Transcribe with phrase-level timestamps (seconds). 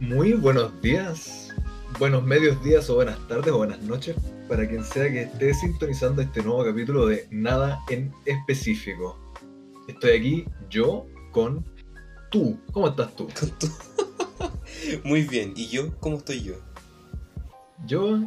[0.00, 1.54] Muy buenos días,
[1.98, 4.16] buenos medios días o buenas tardes o buenas noches
[4.48, 9.18] para quien sea que esté sintonizando este nuevo capítulo de Nada en específico.
[9.88, 11.62] Estoy aquí yo con
[12.30, 12.58] tú.
[12.72, 13.28] ¿Cómo estás tú?
[13.38, 13.68] Con tú.
[15.04, 15.52] Muy bien.
[15.54, 15.94] ¿Y yo?
[16.00, 16.54] ¿Cómo estoy yo?
[17.86, 18.20] Yo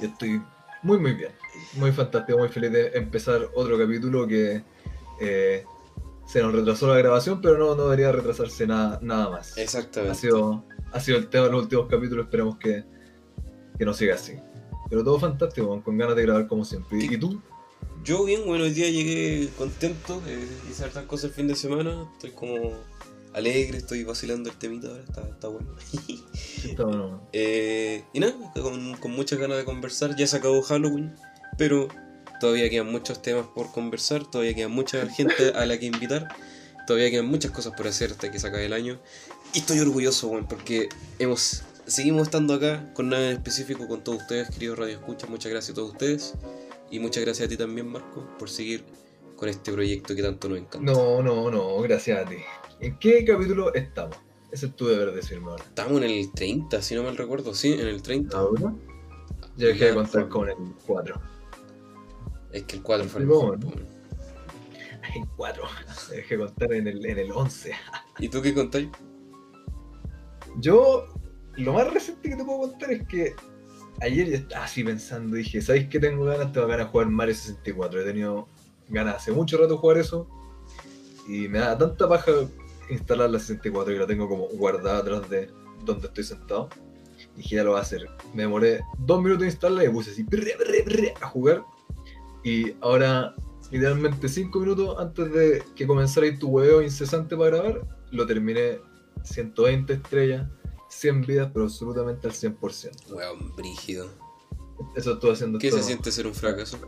[0.00, 0.40] estoy
[0.84, 1.32] muy muy bien,
[1.74, 4.62] muy fantástico, muy feliz de empezar otro capítulo que
[5.20, 5.64] eh,
[6.24, 9.58] se nos retrasó la grabación, pero no, no debería retrasarse nada, nada más.
[9.58, 10.12] Exactamente.
[10.12, 10.64] Ha sido,
[10.96, 12.84] ha sido el tema de los últimos capítulos, esperemos que,
[13.78, 14.34] que no siga así.
[14.88, 16.98] Pero todo fantástico, con ganas de grabar como siempre.
[16.98, 17.40] ¿Y tú?
[18.04, 22.08] Yo bien, bueno, hoy día llegué contento, eh, hice hartas cosas el fin de semana,
[22.14, 22.72] estoy como
[23.34, 25.74] alegre, estoy vacilando el temita ahora, está, está bueno.
[26.64, 27.20] Está bueno.
[27.32, 31.14] Eh, y nada, con, con muchas ganas de conversar, ya se acabó Halloween,
[31.58, 31.88] pero
[32.40, 36.28] todavía quedan muchos temas por conversar, todavía queda mucha gente a la que invitar,
[36.86, 38.98] todavía quedan muchas cosas por hacer hasta que se acabe el año.
[39.56, 44.20] Y estoy orgulloso, bueno, porque hemos, seguimos estando acá con nada en específico con todos
[44.20, 46.34] ustedes, queridos Radio Escucha, muchas gracias a todos ustedes.
[46.90, 48.84] Y muchas gracias a ti también, Marco, por seguir
[49.34, 50.92] con este proyecto que tanto nos encanta.
[50.92, 52.36] No, no, no, gracias a ti.
[52.80, 54.18] ¿En qué capítulo estamos?
[54.52, 55.64] Ese es tu deber decirme ahora.
[55.64, 58.36] Estamos en el 30, si no mal recuerdo, sí, en el 30.
[58.36, 58.74] ¿Ahora?
[59.56, 61.18] Yo dejé de contar con el 4.
[62.52, 63.60] Es que el 4 fue el ¿Cómo, mejor.
[63.60, 63.68] no?
[63.68, 63.86] weón.
[65.14, 65.62] En 4.
[66.10, 67.72] Dejé de contar en el, en el 11.
[68.18, 68.88] ¿Y tú qué contáis?
[70.58, 71.06] Yo,
[71.56, 73.34] lo más reciente que te puedo contar es que
[74.00, 76.52] ayer yo estaba así pensando, dije, ¿sabéis qué tengo ganas?
[76.52, 78.00] Tengo ganas de jugar Mario 64.
[78.00, 78.48] He tenido
[78.88, 80.28] ganas hace mucho rato de jugar eso.
[81.28, 82.32] Y me da tanta paja
[82.90, 85.50] instalar la 64 que la tengo como guardada atrás de
[85.84, 86.68] donde estoy sentado.
[87.36, 88.06] Dije, ya lo voy a hacer.
[88.34, 90.26] Me demoré dos minutos en instalarla y puse así
[91.20, 91.64] a jugar.
[92.44, 93.34] Y ahora,
[93.70, 97.80] literalmente cinco minutos antes de que comenzara tu huevo incesante para grabar,
[98.12, 98.78] lo terminé
[99.24, 100.48] 120 estrellas,
[100.88, 103.10] 100 vidas, pero absolutamente al 100%.
[103.12, 104.08] Weón, brígido.
[104.94, 106.78] Eso estoy haciendo ¿Qué se siente ser un fracaso?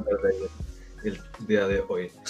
[1.04, 2.10] el día de hoy.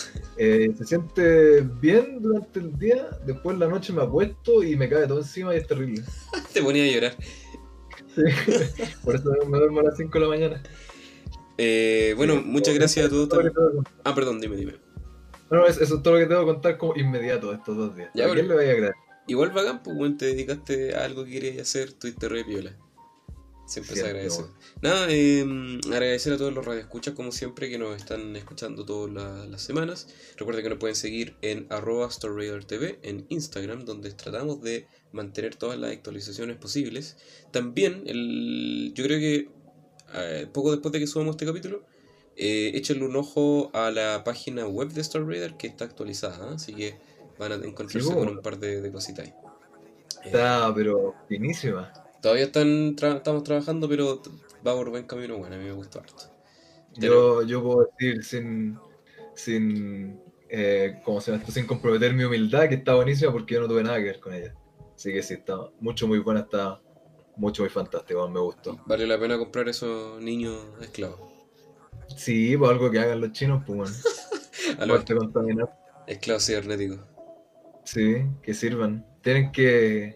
[0.40, 4.88] Eh, se siente bien durante el día, después en la noche me apuesto y me
[4.88, 6.04] cae todo encima y es terrible.
[6.52, 7.16] Te ponía a llorar.
[8.14, 8.22] Sí.
[9.04, 10.62] Por eso me duermo a las 5 de la mañana.
[11.56, 13.50] Eh, bueno, Sí, muchas gracias a eso todos
[14.04, 14.74] Ah, perdón, dime, dime.
[15.50, 17.96] No, no, es- eso es todo lo que tengo que contar como inmediato estos dos
[17.96, 18.10] días.
[18.14, 18.94] Ya, ¿A quién le vaya a creer?
[19.28, 22.76] Igual bacán, pues, weón, te dedicaste a algo que querías hacer, tuviste re piola.
[23.66, 24.44] Siempre se agradece.
[24.80, 25.44] Nada, eh,
[25.92, 30.08] agradecer a todos los radioescuchas, como siempre, que nos están escuchando todas la- las semanas.
[30.38, 32.08] Recuerden que nos pueden seguir en arroba
[32.66, 37.18] TV en Instagram, donde tratamos de mantener todas las actualizaciones posibles.
[37.50, 39.50] También, el, yo creo que
[40.14, 41.84] eh, poco después de que subamos este capítulo,
[42.36, 46.54] eh, échenle un ojo a la página web de Star Raider que está actualizada, ¿eh?
[46.54, 46.94] así que
[47.38, 49.32] van a encontrarse Sí, con un par de, de cositas ahí.
[50.24, 51.92] Eh, Está, pero finísima.
[52.20, 54.20] Todavía están tra- estamos trabajando, pero
[54.66, 55.38] va por buen camino.
[55.38, 56.24] Bueno, a mí me gustó harto.
[56.96, 58.78] Yo, yo puedo decir sin,
[59.34, 61.52] sin, eh, ¿cómo se llama esto?
[61.52, 64.34] sin comprometer mi humildad que está buenísima porque yo no tuve nada que ver con
[64.34, 64.54] ella.
[64.96, 66.80] Así que sí, está mucho, muy buena, está
[67.36, 68.76] mucho, muy fantástico, me gustó.
[68.86, 71.20] Vale la pena comprar esos niños esclavos.
[72.16, 73.94] Sí, pues algo que hagan los chinos, pues bueno.
[74.80, 75.04] A los
[76.06, 76.98] esclavos cibernéticos.
[77.92, 79.06] Sí, que sirvan.
[79.22, 80.14] Tienen que,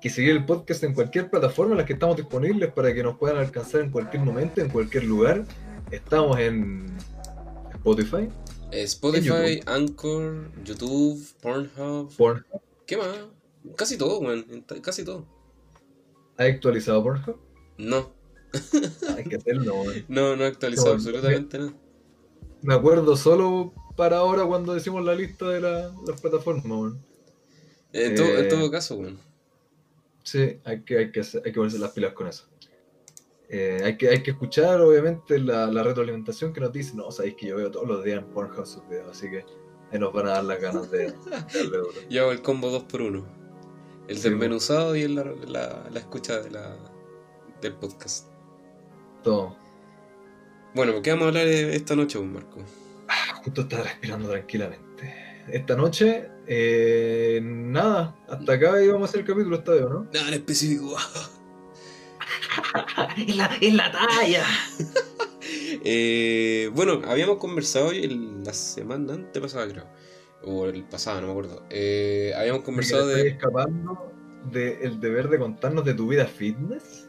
[0.00, 3.18] que seguir el podcast en cualquier plataforma en la que estamos disponibles para que nos
[3.18, 5.44] puedan alcanzar en cualquier momento, en cualquier lugar.
[5.90, 6.86] Estamos en
[7.74, 8.28] Spotify,
[8.72, 9.62] Spotify, YouTube.
[9.68, 12.16] Anchor, YouTube, Pornhub.
[12.16, 12.60] Pornhub.
[12.86, 13.08] ¿Qué más?
[13.76, 14.46] Casi todo, weón.
[14.82, 15.26] Casi todo.
[16.38, 17.36] ¿Ha actualizado Pornhub?
[17.76, 18.12] No,
[19.16, 20.04] Hay que hacerlo, weón.
[20.08, 21.74] no, no he actualizado No, absolutamente nada.
[22.62, 27.09] Me acuerdo solo para ahora cuando decimos la lista de la- las plataformas, weón.
[27.92, 29.18] En, todo, en Eh, todo caso, weón.
[30.22, 32.46] Sí, hay que, hay que, hacer- hay que ponerse las pilas con eso.
[33.48, 37.34] Eh, hay, que, hay que escuchar, obviamente, la, la retroalimentación que nos dice, no, sabéis
[37.34, 39.44] que yo veo todos los días en Pornhub sus videos, así que
[39.90, 41.90] ahí nos van a dar las ganas de, darle duro.
[42.10, 43.24] Yo hago el combo 2x1.
[44.06, 46.76] El Sí, desmenuzado y el- la, la, la escucha de la,
[47.60, 48.28] del podcast.
[49.24, 49.56] Todo.
[50.74, 52.58] Bueno, ¿qué vamos a hablar eh, esta noche, pues, Marco?
[53.42, 54.84] Justo estaba respirando tranquilamente.
[55.52, 60.06] Esta noche, eh, nada, hasta acá íbamos a hacer el capítulo esta vez, ¿no?
[60.12, 60.96] Nada en específico.
[63.16, 64.44] ¡Es la, es la talla!
[65.84, 69.86] Eh, bueno, habíamos conversado el- la semana antepasada, creo.
[70.42, 71.64] O el pasado, no me acuerdo.
[71.70, 73.28] Eh, habíamos conversado ¿Estoy de.
[73.30, 74.12] escapando
[74.52, 77.08] del deber de contarnos de tu vida fitness?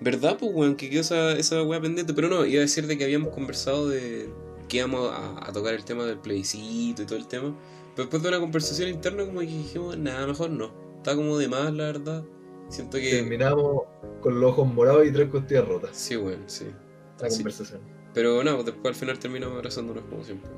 [0.00, 0.76] ¿Verdad, pues, weón?
[0.76, 2.14] Que quedó esa, esa weá pendiente.
[2.14, 4.30] Pero no, iba a decir de que habíamos conversado de
[4.68, 7.54] que íbamos a, a tocar el tema del plebiscito y todo el tema.
[7.94, 10.72] Pero después de una conversación interna, como que dijimos, nada, mejor no.
[10.96, 12.24] Está como de más, la verdad.
[12.68, 13.10] Siento que.
[13.10, 13.82] Terminamos
[14.20, 15.90] con los ojos morados y tres costillas rotas.
[15.96, 16.66] Sí, weón, sí.
[17.20, 17.36] La Sí.
[17.38, 17.80] conversación.
[18.14, 20.50] Pero no, pues después al final terminamos abrazándonos como siempre.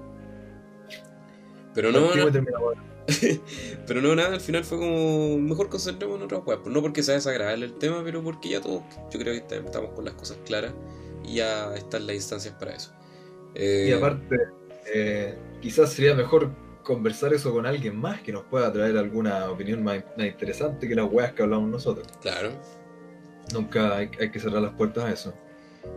[1.74, 2.08] Pero no,
[3.86, 6.60] pero no, nada, al final fue como mejor concentrarnos en otras weas.
[6.62, 8.82] Pues no porque sea desagradable el tema, pero porque ya todos,
[9.12, 10.72] yo creo que estamos con las cosas claras
[11.24, 12.92] y ya están las instancias para eso.
[13.58, 14.36] Eh, Y aparte,
[14.94, 16.50] eh, quizás sería mejor
[16.82, 20.94] conversar eso con alguien más que nos pueda traer alguna opinión más, más interesante que
[20.94, 22.06] las weas que hablamos nosotros.
[22.22, 22.50] Claro.
[23.52, 25.34] Nunca hay, hay que cerrar las puertas a eso.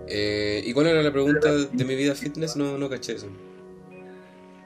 [0.07, 2.55] Eh, ¿Y cuál era la pregunta de mi vida fitness?
[2.55, 3.27] No, no caché eso.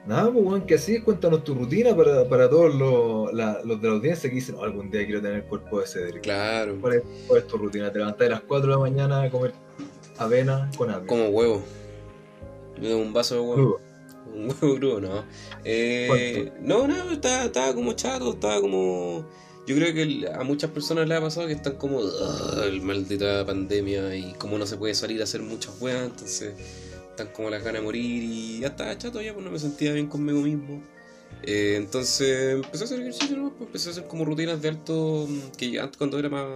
[0.06, 3.88] Nada, pues weón, que así cuéntanos tu rutina para, para todos los, la- los de
[3.88, 6.22] la audiencia que dicen, "Oh, algún día quiero tener el cuerpo de Cedric.
[6.22, 6.76] Claro.
[6.78, 7.90] ¿Cuál es, cuál es tu rutina?
[7.90, 9.52] Te levantás a las 4 de la mañana a comer
[10.18, 11.06] avena con agua.
[11.06, 11.62] Como huevo.
[12.80, 13.80] Un vaso de huevo.
[14.34, 15.24] Un huevo crudo, no.
[15.64, 19.24] Eh, no, no, estaba, estaba como chato, estaba como...
[19.66, 21.98] Yo creo que a muchas personas les ha pasado que están como...
[21.98, 26.54] "Ugh, el maldita pandemia y como no se puede salir a hacer muchas weas, entonces
[27.10, 29.92] están como las ganas de morir y ya estaba chato ya, pues no me sentía
[29.92, 30.82] bien conmigo mismo.
[31.42, 33.50] Eh, entonces empecé a hacer ejercicio, ¿no?
[33.50, 35.26] Pues empecé a hacer como rutinas de alto...
[35.28, 36.46] mm, Que antes cuando era más...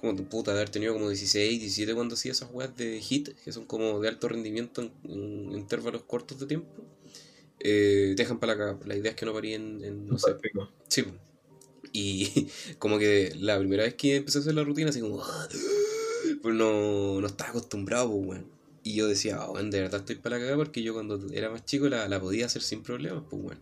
[0.00, 3.52] Como puta, de haber tenido como 16, 17 cuando hacía esas weas de HIT, que
[3.52, 6.68] son como de alto rendimiento en, en intervalos cortos de tiempo.
[7.60, 8.78] Eh, dejan para la cagada.
[8.86, 10.68] La idea es que no parí en, en, no sé, Pico.
[10.86, 11.02] Sí.
[11.02, 11.12] po.
[11.92, 12.48] Y
[12.78, 15.22] como que la primera vez que empecé a hacer la rutina, así como.
[16.42, 18.46] Pues no, no estaba acostumbrado, pues, weón.
[18.82, 21.64] Y yo decía, oh, de verdad estoy para la cagada porque yo cuando era más
[21.64, 23.58] chico la, la podía hacer sin problemas, pues, weón.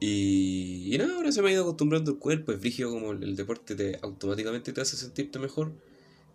[0.00, 3.22] Y, y nada, ahora se me ha ido acostumbrando el cuerpo, es brígido como el,
[3.22, 5.72] el deporte te automáticamente te hace sentirte mejor.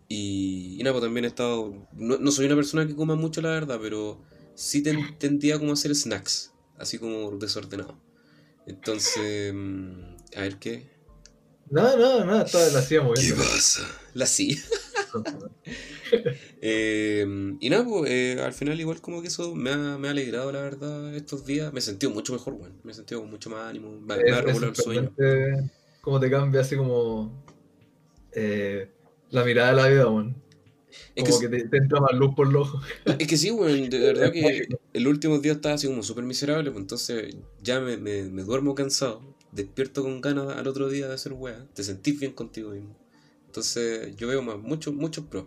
[0.08, 1.88] Y, y nada, pues también he estado.
[1.94, 4.20] No, no soy una persona que coma mucho, la verdad, pero
[4.56, 7.96] sí ten- tendía como a hacer snacks, así como desordenado.
[8.66, 10.88] Entonces, mm, a ver qué.
[11.70, 13.36] Nada, nada, nada, estaba, la hacíamos bien.
[13.36, 13.82] pasa?
[14.14, 14.60] La sí.
[16.62, 17.26] Eh,
[17.60, 20.52] y nada, pues eh, al final igual como que eso me ha, me ha alegrado
[20.52, 21.72] la verdad estos días.
[21.74, 22.74] Me he sentido mucho mejor, weón.
[22.84, 23.92] Me he sentido con mucho más ánimo.
[23.92, 25.16] Me, me ha Es- regulado es el sueño.
[26.02, 27.44] cómo te cambia así como
[28.34, 28.90] eh,
[29.32, 30.36] la mirada de la vida, weón.
[31.16, 32.86] Es que, Como que te, te entra más luz por los ojos.
[33.06, 33.90] es que sí, weón.
[33.90, 36.72] De verdad Es que el último día estaba así como súper miserable.
[36.72, 39.22] Pues entonces ya me, me, me duermo cansado.
[39.52, 41.66] Despierto con ganas al otro día de hacer weá.
[41.74, 42.96] Te sentís bien contigo mismo.
[43.50, 45.46] Entonces yo veo más, muchos, muchos pros.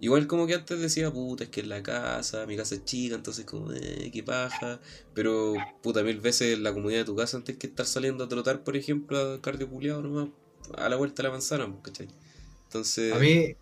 [0.00, 3.14] Igual como que antes decía, puta, es que en la casa, mi casa es chica,
[3.16, 4.80] entonces como, eh, qué paja.
[5.14, 8.64] Pero, puta, mil veces la comodidad de tu casa antes que estar saliendo a trotar,
[8.64, 10.28] por ejemplo, a cardiopuleado nomás,
[10.76, 12.08] a la vuelta de la manzana, pues, ¿cachai?
[12.64, 13.56] Entonces, A mí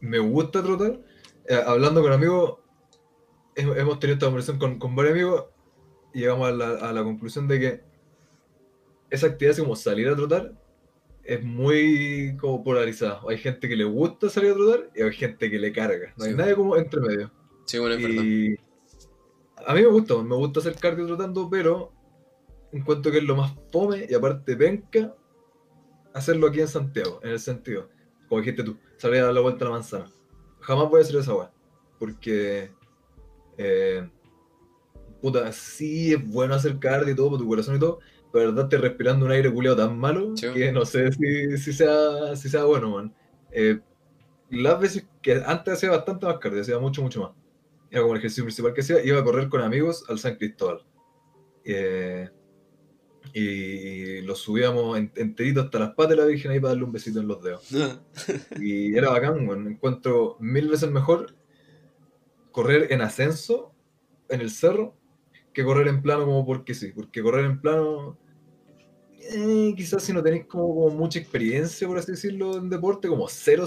[0.00, 1.00] me gusta trotar.
[1.48, 2.58] Eh, hablando con amigos,
[3.56, 5.46] he- hemos tenido esta conversación con, con varios amigos
[6.14, 7.82] y llegamos a la, a la conclusión de que
[9.10, 10.52] esa actividad, así como salir a trotar,
[11.28, 13.20] es muy como polarizada.
[13.28, 16.14] Hay gente que le gusta salir a trotar y hay gente que le carga.
[16.16, 16.36] No hay Sí.
[16.38, 17.30] nadie como entre medio.
[17.66, 18.22] sí, bueno, es verdad.
[18.24, 18.56] Y
[19.66, 21.92] a mí me gusta, me gusta hacer cardio trotando, pero
[22.72, 25.14] encuentro que es lo más fome y aparte penca
[26.14, 27.90] hacerlo aquí en Santiago, en el sentido,
[28.26, 30.06] como dijiste tú, salir a dar la vuelta a la manzana.
[30.60, 31.52] Jamás voy a hacer esa weá,
[31.98, 32.70] porque
[33.58, 34.08] eh,
[35.20, 37.98] puta, sí es bueno hacer cardio y todo por tu corazón y todo,
[38.32, 40.46] pero verdad estoy respirando un aire culeado tan malo Sí.
[40.52, 43.14] que no sé si, si sea, si sea bueno, man.
[43.50, 43.80] Eh,
[44.50, 47.30] las veces que antes hacía bastante más cardio, hacía mucho, mucho más.
[47.90, 50.84] Era como el ejercicio principal que hacía, iba a correr con amigos al San Cristóbal.
[51.64, 52.28] Eh,
[53.34, 56.92] y los subíamos en- enteritos hasta las patas de la Virgen ahí para darle un
[56.92, 57.68] besito en los dedos.
[58.60, 61.34] Y era bacán, bueno, encuentro mil veces mejor
[62.50, 63.72] correr en ascenso
[64.28, 64.96] en el cerro
[65.58, 68.16] que correr en plano como porque sí, porque correr en plano
[69.30, 73.66] eh, quizás si no tenéis como, mucha experiencia, por así decirlo, en deporte, como 000,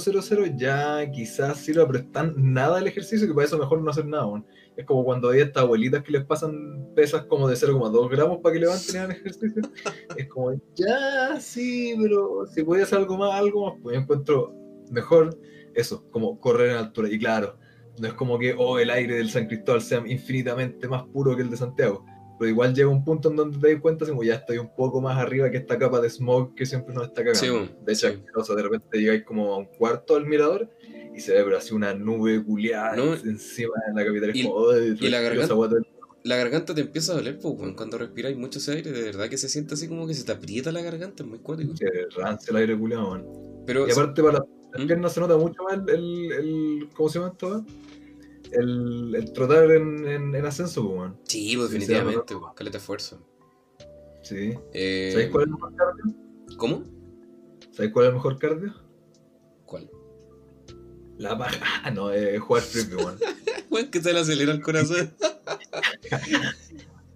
[0.56, 4.06] ya quizás sirva, pero es tan nada el ejercicio que para eso mejor no hacer
[4.06, 4.42] nada.
[4.78, 8.54] Es como cuando hay estas abuelitas que les pasan pesas como de 0,2 gramos para
[8.54, 9.62] que levanten hagan ejercicio.
[10.16, 14.56] Es como, ya, sí, pero si puedes hacer algo más, algo más, pues encuentro
[14.90, 15.38] mejor
[15.76, 17.10] eso, como correr en altura.
[17.10, 17.60] Y claro,
[18.00, 21.42] no es como que, oh, el aire del San Cristóbal sea infinitamente más puro que
[21.44, 22.06] el de Santiago.
[22.40, 25.00] Pero igual llega un punto en donde te das cuenta, como ya estoy un poco
[25.00, 27.40] más arriba que esta capa de smog que siempre nos está cagando.
[27.40, 28.24] Sí, de hecho, sí.
[28.36, 30.68] o sea, de repente llegáis como a un cuarto del mirador
[31.16, 34.32] y se ve pero así una nube culiada No, encima de la capital.
[34.36, 35.56] Y- como, "Oh, y la garganta-
[36.24, 39.50] la te empieza a doler, pues, cuando respiráis mucho ese aire, de verdad que se
[39.50, 41.74] siente así como que se te aprieta la garganta, es muy cuático.
[41.76, 43.26] que rancio el aire culiado, man.
[43.66, 44.88] Pero, Y aparte para las ¿Mm?
[44.88, 47.48] piernas se nota mucho más el, el, el- ¿cómo se llama esto?
[47.48, 47.68] weón?
[48.52, 51.18] El, el trotar en, en, en ascenso, pues, man.
[51.24, 53.20] sí, pues, definitivamente, weón, caleta de esfuerzo.
[54.24, 54.54] Sí.
[54.74, 56.04] Eh, ¿Sabéis cuál es el mejor cardio?
[56.58, 56.84] ¿Cómo?
[57.72, 58.74] ¿Sabéis cuál es el mejor cardio?
[61.18, 61.60] La paja.
[61.84, 63.18] Ah, no, es jugar frisbee, weón.
[63.70, 65.14] Weón, que se le acelera el corazón.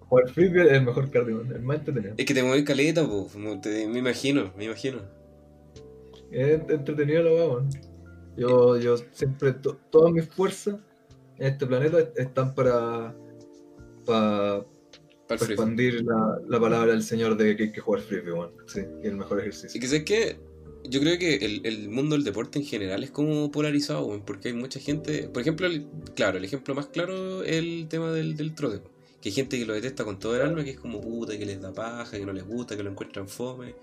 [0.08, 1.52] Jugar frisbee es el mejor cardio, weón.
[1.52, 2.14] El más entretenido.
[2.16, 3.04] es que te mueves caleta,
[3.60, 5.00] te- me imagino, me imagino.
[6.38, 7.70] Es entretenido weá, weón.
[8.36, 10.76] Yo, yo siempre, to- todas mis fuerzas
[11.38, 13.14] en este planeta est- están para,
[14.04, 14.64] para,
[15.30, 18.50] expandir la, la palabra del señor de que hay que jugar frisbee, weón.
[18.66, 19.80] Sí, el mejor Y ejercicio.
[19.80, 20.36] que sé que
[20.88, 24.48] yo creo que el, el mundo del deporte en general es como polarizado, weón, porque
[24.48, 25.28] hay mucha gente.
[25.28, 28.80] Por ejemplo, el- claro, el ejemplo más claro es el tema del, del trote.
[29.22, 31.46] Que hay gente que lo detesta con todo el alma, que es como puta, que
[31.46, 33.74] les da paja, que no les gusta, que lo encuentran fome.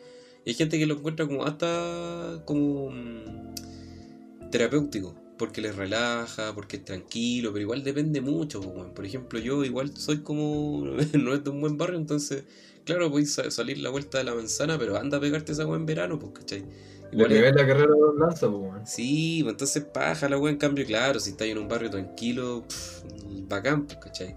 [0.45, 6.77] Y hay gente que lo encuentra como hasta como mm, terapéutico, porque les relaja, porque
[6.77, 8.61] es tranquilo, pero igual depende mucho.
[8.93, 10.83] Por ejemplo, yo igual soy como.
[11.13, 12.43] no es de un buen barrio, entonces.
[12.85, 15.77] Claro, podéis sa- salir la vuelta de la manzana, pero anda a pegarte esa weá
[15.77, 16.65] en verano, pues, ¿cachai?
[17.11, 18.89] Le Igual es- la carrera de lanza, pues.
[18.89, 22.65] Sí, pues entonces paja la weá, en cambio, claro, si estáis en un barrio tranquilo,
[22.67, 23.03] pff,
[23.47, 24.35] bacán, pues, ¿cachai?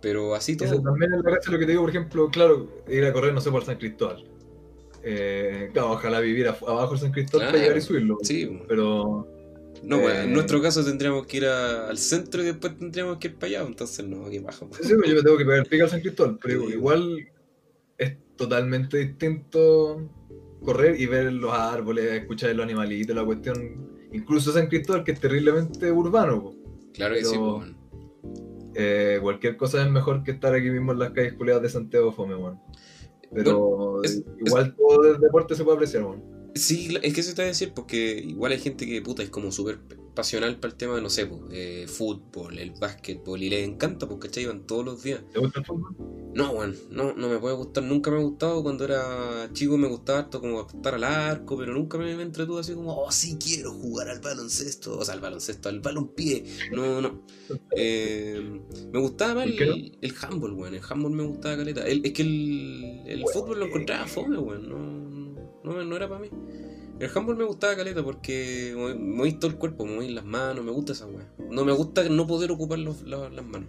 [0.00, 0.82] Pero así Eso todo.
[0.82, 3.64] también es lo que te digo, por ejemplo, claro, ir a correr, no sé, por
[3.64, 4.24] San Cristóbal.
[5.10, 8.18] Eh, claro, ojalá vivir abajo de San Cristóbal para llegar y subirlo.
[8.22, 8.60] Sí.
[8.68, 9.26] Pero
[9.82, 13.16] no, pues, eh, en nuestro caso tendríamos que ir a- al centro y después tendríamos
[13.18, 14.66] que ir para allá, entonces no, qué baja.
[14.66, 14.82] pues.
[14.86, 16.72] sí, yo me tengo que pegar pica al San Cristóbal, pero Sí.
[16.74, 17.28] igual
[17.96, 20.10] es totalmente distinto
[20.62, 23.88] correr y ver los árboles, escuchar los animalitos, la cuestión.
[24.12, 26.42] Incluso San Cristóbal, que es terriblemente urbano.
[26.42, 26.54] po.
[26.92, 27.70] Claro que sí, pues.
[28.74, 32.12] Eh, cualquier cosa es mejor que estar aquí mismo en las calles culiadas de Santiago
[32.12, 32.58] Fome, weón.
[33.32, 36.37] Pero Bueno, es- igual todo el deporte se puede apreciar, weón.
[36.58, 39.30] Sí, es que eso te voy a decir, porque igual hay gente que puta es
[39.30, 39.78] como súper
[40.14, 44.28] pasional para el tema, no sé, pues, eh, fútbol, el básquetbol, y les encanta, porque
[44.28, 44.46] ¿cachai?
[44.46, 45.22] Van todos los días.
[45.32, 45.94] ¿Te gusta el fútbol?
[46.34, 48.62] No, weón, no, no me puede gustar, nunca me ha gustado.
[48.62, 52.58] Cuando era chico me gustaba harto como estar al arco, pero nunca me, me entretuvo
[52.58, 56.44] así como, oh, sí quiero jugar al baloncesto, o sea, al baloncesto, al balonpié.
[56.72, 57.22] No, no.
[57.76, 58.60] Eh,
[58.92, 61.82] me gustaba más el, el handball, weón, el handball me gustaba caleta.
[61.86, 63.68] El- es que el, el fútbol lo eh.
[63.68, 65.27] encontraba fome, weón, no,
[65.64, 66.28] no, no era para mí.
[67.00, 70.72] El handball me gustaba caleta porque mo- movís todo el cuerpo, movís las manos, me
[70.72, 71.26] gusta esa weón.
[71.50, 73.68] No me gusta no poder ocupar los- la- las manos.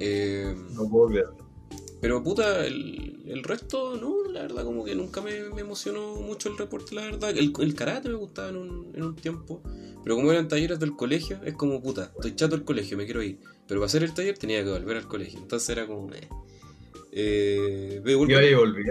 [0.00, 1.36] Eh, No puedo creerlo.
[2.00, 6.48] pero puta, el, el resto, no, la verdad, como que nunca me, me emocionó mucho
[6.48, 7.30] el reporte, la verdad.
[7.30, 9.62] El, el karate me gustaba en un, en un tiempo.
[10.04, 13.22] Pero como eran talleres del colegio, es como puta, estoy chato del colegio, me quiero
[13.22, 13.38] ir.
[13.66, 15.38] Pero para hacer el taller tenía que volver al colegio.
[15.40, 16.28] Entonces era como, eh.
[17.12, 18.82] Eh, Y ahí volví.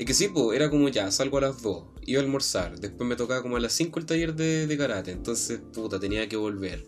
[0.00, 3.08] Es que sí, pues, era como ya, salgo a las 2, iba a almorzar, después
[3.08, 6.36] me tocaba como a las 5 el taller de, de karate, entonces, puta, tenía que
[6.36, 6.86] volver.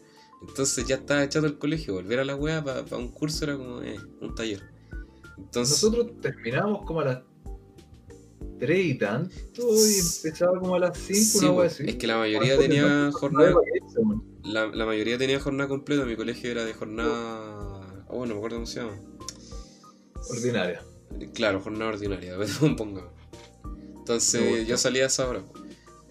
[0.48, 3.80] Entonces ya estaba echado el colegio, volver a la wea para un curso era como,
[3.82, 4.62] eh, un taller.
[5.38, 7.18] Entonces, Nosotros terminamos como a las
[8.58, 11.84] 3 y tanto y empezaba como a las 5, Sí, una wea así.
[11.86, 13.54] es que la mayoría tenía jornada-
[14.44, 18.04] la, la mayoría tenía jornada completa, mi colegio era de jornada...
[18.08, 18.98] Oh, no me acuerdo cómo se llama.
[20.30, 20.82] Ordinaria.
[21.34, 22.36] Claro, jornada ordinaria,
[22.76, 23.10] pongamos.
[23.98, 25.42] Entonces yo salía a esa hora.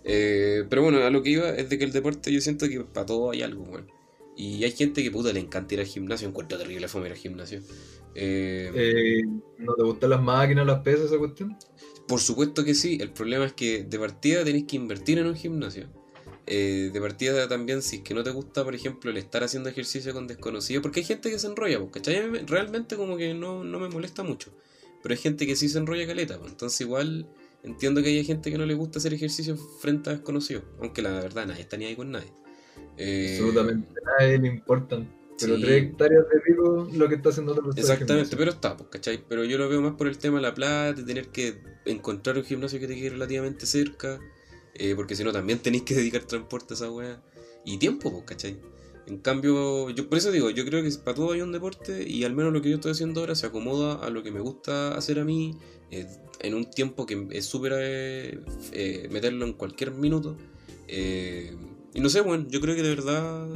[0.03, 2.81] Eh, pero bueno, a lo que iba es de que el deporte yo siento que
[2.81, 3.91] para todo hay algo, weón.
[4.35, 7.17] Y hay gente que puta le encanta ir al gimnasio, encuentro terrible fome ir al
[7.17, 7.61] gimnasio.
[8.15, 9.21] Eh, Eh,
[9.59, 11.57] ¿No te gustan las máquinas, las pesas, esa cuestión?
[12.07, 15.35] Por supuesto que sí, el problema es que de partida tenéis que invertir en un
[15.35, 15.89] gimnasio.
[16.47, 19.69] Eh, de partida también, si es que no te gusta, por ejemplo, el estar haciendo
[19.69, 22.45] ejercicio con desconocidos, porque hay gente que se enrolla, ¿cachai?
[22.45, 24.51] Realmente como que no, no me molesta mucho,
[25.01, 27.27] pero hay gente que sí se enrolla caleta, pues, entonces igual
[27.63, 31.11] entiendo que hay gente que no le gusta hacer ejercicio frente a desconocidos, aunque la
[31.11, 32.31] verdad nadie está ni ahí con nadie.
[32.97, 33.87] Eh, Absolutamente
[34.19, 35.21] nadie le importan.
[35.39, 35.63] Pero sí.
[35.63, 37.81] 3 hectáreas de pico lo que está haciendo otra persona.
[37.81, 39.23] Exactamente, pero está, pues, ¿cachai?
[39.27, 42.37] Pero yo lo veo más por el tema de la plata, de tener que encontrar
[42.37, 44.19] un gimnasio que te quede relativamente cerca,
[44.75, 47.21] eh, porque si no también tenéis que dedicar transporte a esa weá.
[47.65, 48.59] Y tiempo, pues, ¿cachai?
[49.11, 52.23] En cambio, yo por eso digo, yo creo que para todo hay un deporte y
[52.23, 54.95] al menos lo que yo estoy haciendo ahora se acomoda a lo que me gusta
[54.95, 55.57] hacer a mí
[55.91, 56.07] eh,
[56.39, 58.39] en un tiempo que es súper eh,
[58.71, 60.37] eh, meterlo en cualquier minuto.
[60.87, 61.53] Eh,
[61.93, 63.47] y no sé, bueno, yo creo que de verdad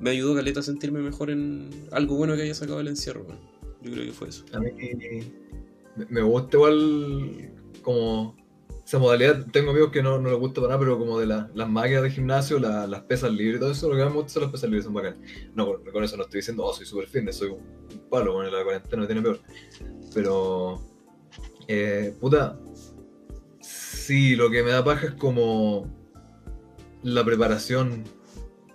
[0.00, 3.40] me ayudó Caleta a sentirme mejor en algo bueno que haya sacado el encierro, bueno.
[3.82, 4.44] Yo creo que fue eso.
[4.54, 4.70] A mí
[5.96, 8.36] me- me gusta igual como
[8.86, 9.44] esa modalidad.
[9.50, 12.04] Tengo amigos que no, no les gusta para nada, pero como de la- las máquinas
[12.04, 14.52] de gimnasio, la- las pesas libres todo eso, lo que más me gusta son las
[14.52, 15.18] pesas libres, son bacanas.
[15.54, 17.58] No, con, con eso no estoy diciendo, oh, soy super fitness, soy un,
[18.08, 19.40] palo, bueno, la cuarentena me tiene peor.
[20.14, 20.80] Pero,
[21.66, 22.58] eh, puta,
[23.60, 25.92] sí, lo que me da paja es como
[27.02, 28.04] la preparación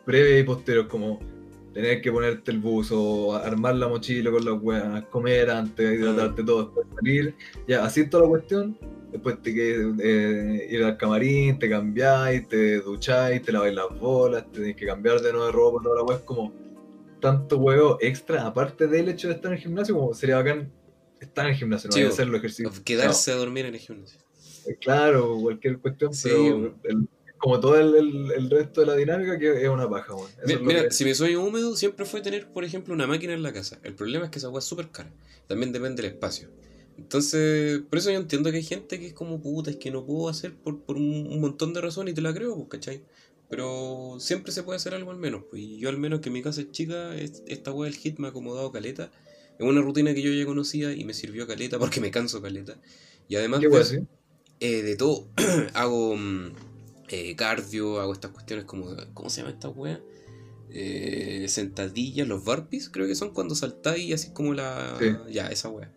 [0.06, 1.20] previa y posterior, como
[1.74, 6.66] tener que ponerte el buzo, armar la mochila con las weas, comer antes, hidratarte todo,
[6.66, 8.78] después salir, ya, así toda la cuestión,
[9.12, 14.46] después te que eh, ir al camarín, te cambiáis, te ducháis, te laváis las bolas,
[14.52, 16.54] te tenés que cambiar de nuevo de ropa, toda la weá es como
[17.20, 20.72] tanto huevo extra, aparte del hecho de estar en el gimnasio, como sería bacán
[21.20, 22.80] estar en el gimnasio, no Sí, hacer los ejercicios.
[22.80, 24.20] Quedarse a dormir en el gimnasio.
[24.66, 28.96] Eh, Claro, cualquier cuestión, Sí, pero el- como todo el, el- el resto de la
[28.96, 30.30] dinámica que es una paja, weón.
[30.64, 33.52] Mira, que- si mi sueño húmedo siempre fue tener, por ejemplo, una máquina en la
[33.52, 33.80] casa.
[33.84, 35.10] El problema es que esa weá es súper cara.
[35.48, 36.50] También depende del espacio.
[37.02, 40.06] Entonces, por eso yo entiendo que hay gente que es como puta, es que no
[40.06, 43.04] puedo hacer por, por un, montón de razones y te la creo, pues, ¿cachai?
[43.50, 45.44] Pero siempre se puede hacer algo al menos.
[45.50, 48.20] Pues, y yo al menos que mi casa es chica, es- esta weá del hit
[48.20, 49.12] me ha acomodado caleta.
[49.58, 52.80] Es una rutina que yo ya conocía y me sirvió caleta porque me canso caleta.
[53.28, 54.08] Y además ¿Qué de weón eso- así?
[54.60, 55.28] eh, de todo.
[55.74, 56.54] hago mm,
[57.10, 58.96] eh, cardio, hago estas cuestiones como.
[59.16, 60.00] ¿Cómo se llama esta wea?
[60.70, 64.96] Eh, sentadillas, los burpees, creo que son cuando saltáis y así como la.
[65.00, 65.34] Sí.
[65.34, 65.92] Ya, esa wea.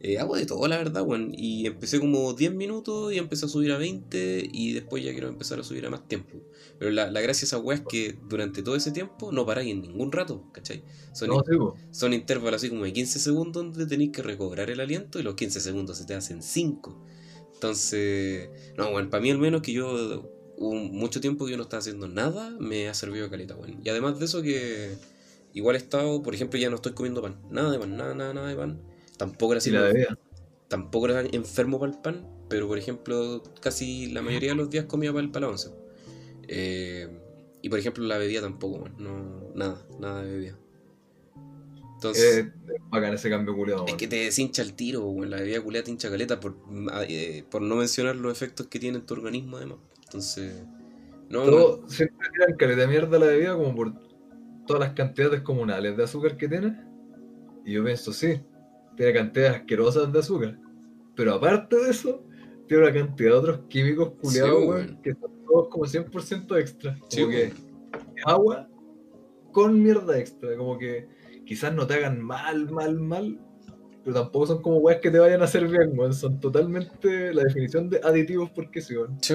[0.00, 1.32] Eh, hago de todo, la verdad, weón.
[1.36, 5.28] Y empecé como 10 minutos y empecé a subir a 20 y después ya quiero
[5.28, 6.42] empezar a subir a más tiempo.
[6.78, 9.70] Pero la, la gracia de esa wea es que durante todo ese tiempo no paráis
[9.72, 10.84] en ningún rato, ¿cachai?
[11.12, 11.42] Son, No,
[12.12, 15.60] intervalos así como de 15 segundos donde tenéis que recobrar el aliento y los 15
[15.60, 17.00] segundos se te hacen 5.
[17.54, 21.64] Entonces, no, bueno, para mí al menos que yo hubo mucho tiempo que yo no
[21.64, 23.78] estaba haciendo nada, me ha servido caleta, bueno.
[23.82, 24.98] Y además de eso que
[25.52, 28.34] igual he estado, por ejemplo, ya no estoy comiendo pan, nada de pan, nada, nada,
[28.34, 28.82] nada de pan.
[29.16, 30.18] Tampoco era así la bebida.
[30.68, 34.84] tampoco era enfermo para el pan, pero por ejemplo, casi la mayoría de los días
[34.86, 35.70] comía para el, para la once.
[36.48, 37.08] Eh,
[37.62, 40.58] y por ejemplo, la bebida tampoco, no, nada, nada de bebida.
[41.94, 45.38] Entonces, Eh, es bacán ese cambio culiado, es que te deshincha el tiro, weón, la
[45.38, 46.56] bebida culiada te hincha caleta por,
[47.08, 49.78] eh, por no mencionar los efectos que tiene en tu organismo además.
[50.04, 50.62] Entonces,
[51.30, 53.94] no, Todo, siempre tiran caleta mierda la bebida como por
[54.66, 56.78] todas las cantidades comunales de azúcar que tiene.
[57.64, 58.40] Y yo pienso, sí,
[58.96, 60.58] tiene cantidades asquerosas de azúcar.
[61.14, 62.24] Pero aparte de eso,
[62.66, 66.98] tiene una cantidad de otros químicos culiados, Sí, que son todos como 100% extra.
[66.98, 67.52] Como sí, que
[68.24, 68.68] agua
[69.52, 70.56] con mierda extra.
[70.56, 71.08] Como que
[71.44, 73.40] quizás no te hagan mal, mal, mal.
[74.04, 76.14] Pero tampoco son como weas que te vayan a hacer bien, weón.
[76.14, 79.18] Son totalmente la definición de aditivos porque sí, weón.
[79.20, 79.34] Sí.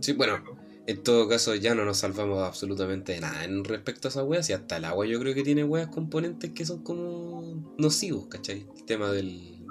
[0.00, 0.42] Sí, bueno,
[0.86, 4.50] En todo caso, ya no nos salvamos absolutamente de nada en respecto a esas weas.
[4.50, 8.66] Y hasta el agua yo creo que tiene weas componentes que son como nocivos, ¿cachai?
[8.76, 9.64] El tema del,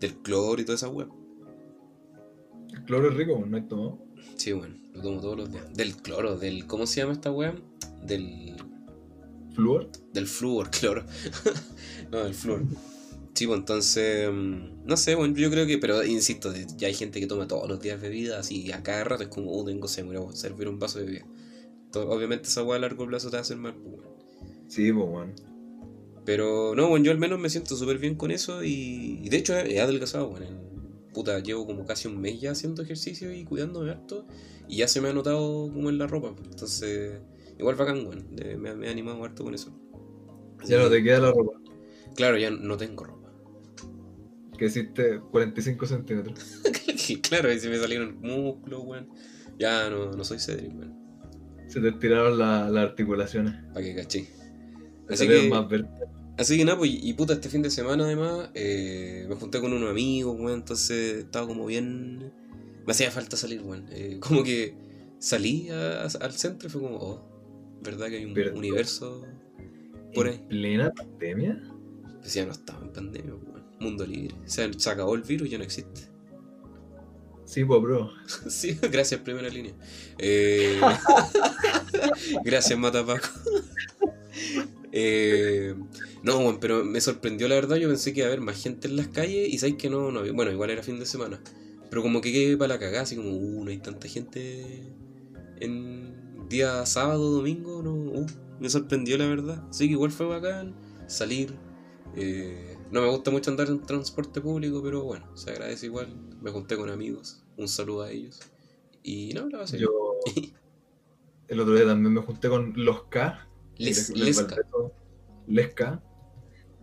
[0.00, 1.08] del cloro y toda esa wea.
[2.72, 3.98] El cloro es rico, no hay tomado.
[4.36, 5.74] Sí, bueno, lo tomo todos los días.
[5.74, 6.66] Del cloro, del.
[6.66, 7.54] ¿Cómo se llama esta wea?
[8.02, 8.56] Del.
[9.54, 9.90] Flúor.
[10.14, 11.04] Del flúor, cloro.
[12.10, 12.64] no, del flúor.
[13.40, 14.30] Sí, pues entonces.
[14.30, 15.78] mm, No sé, bueno, yo creo que.
[15.78, 19.22] Pero insisto, ya hay gente que toma todos los días bebidas y a cada rato
[19.22, 21.24] es como, oh, tengo se voy a servir un vaso de bebida.
[21.94, 24.14] Obviamente esa weá a largo plazo te va a hacer mal, pues, weón.
[24.68, 25.34] Sí, pues, weón.
[26.26, 29.38] Pero no, bueno, yo al menos me siento súper bien con eso y, y de
[29.38, 30.44] hecho he, adelgazado, bueno.
[30.46, 30.68] en-
[31.14, 34.26] Puta, llevo como casi un mes ya haciendo ejercicio y cuidándome harto
[34.68, 36.36] y ya se me ha notado como en la ropa.
[36.36, 36.46] pues.
[36.50, 37.20] Entonces,
[37.58, 38.22] igual bacán, bueno,
[38.58, 39.72] me, me he animado harto con eso.
[40.66, 41.52] Ya no te queda la ropa.
[42.14, 43.19] Claro, ya no tengo ropa.
[44.60, 46.38] Que hiciste 45 centímetros.
[47.22, 49.08] claro, y si me salieron músculos, weón.
[49.58, 50.94] Ya no, no soy Cedric, weón.
[51.66, 53.54] Se te estiraron la- las articulaciones.
[53.72, 54.28] Para que caché.
[55.08, 55.64] Así que, más
[56.36, 59.72] así que nada, pues, y puta, este fin de semana además, eh, me junté con
[59.72, 62.30] unos amigos, weón, entonces estaba como bien...
[62.86, 63.86] Me hacía falta salir, weón.
[63.90, 64.74] Eh, como que
[65.20, 69.24] salí a- a- al centro y fue como, oh, ¿verdad que hay un universo
[70.14, 70.34] por ahí?
[70.34, 71.62] ¿En plena pandemia?
[72.20, 73.49] Pues ya no estaba en pandemia, weón.
[73.80, 74.34] Mundo libre.
[74.46, 76.02] O sea, se acabó el virus, ya no existe.
[77.44, 78.12] Sí, pues, bro.
[78.48, 79.74] Sí, gracias, primera línea.
[80.18, 80.80] Eh,
[82.44, 83.28] gracias, Matapaco.
[84.92, 85.74] Eh,
[86.24, 87.76] no, bueno, pero me sorprendió la verdad.
[87.76, 90.10] Yo pensé que iba a haber más gente en las calles y sabéis que no,
[90.10, 90.32] no había.
[90.32, 91.40] Bueno, igual era fin de semana.
[91.90, 94.92] Pero como que quedé para la cagada, así como, uh, no hay tanta gente
[95.60, 98.26] en día sábado, domingo, no, uh,
[98.58, 99.64] me sorprendió la verdad.
[99.70, 100.74] Así que igual fue bacán
[101.06, 101.54] salir.
[102.16, 106.08] eh, no me gusta mucho andar en transporte público, pero bueno, se agradece igual.
[106.40, 108.40] Me junté con amigos, un saludo a ellos.
[109.02, 109.88] Y no, la pasé bien.
[109.88, 110.14] Yo
[111.48, 113.46] el otro día también me junté con los K.
[113.78, 114.56] Les, Les- Lesca.
[115.46, 116.02] Lesca.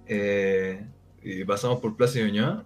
[0.08, 0.86] Eh,
[1.22, 2.66] y pasamos por Plaza Ñuñoa.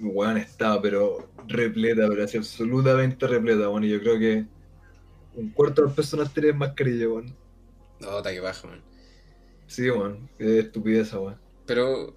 [0.00, 3.86] Weón estaba, pero repleta, pero así absolutamente repleta, bueno.
[3.86, 4.46] Y yo creo que
[5.34, 7.34] un cuarto de las personas tienen mascarilla, weón.
[8.00, 8.82] No, está que baja, man.
[9.66, 10.28] Sí, weón.
[10.38, 11.36] Qué estupidez, weón.
[11.64, 12.14] Pero,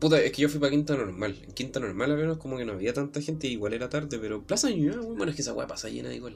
[0.00, 1.36] puta, es que yo fui para Quinta Normal.
[1.46, 4.42] En Quinta Normal al menos como que no había tanta gente, igual era tarde, pero
[4.42, 6.34] Plaza Ñuñoa, bueno, es que esa weá pasa llena igual.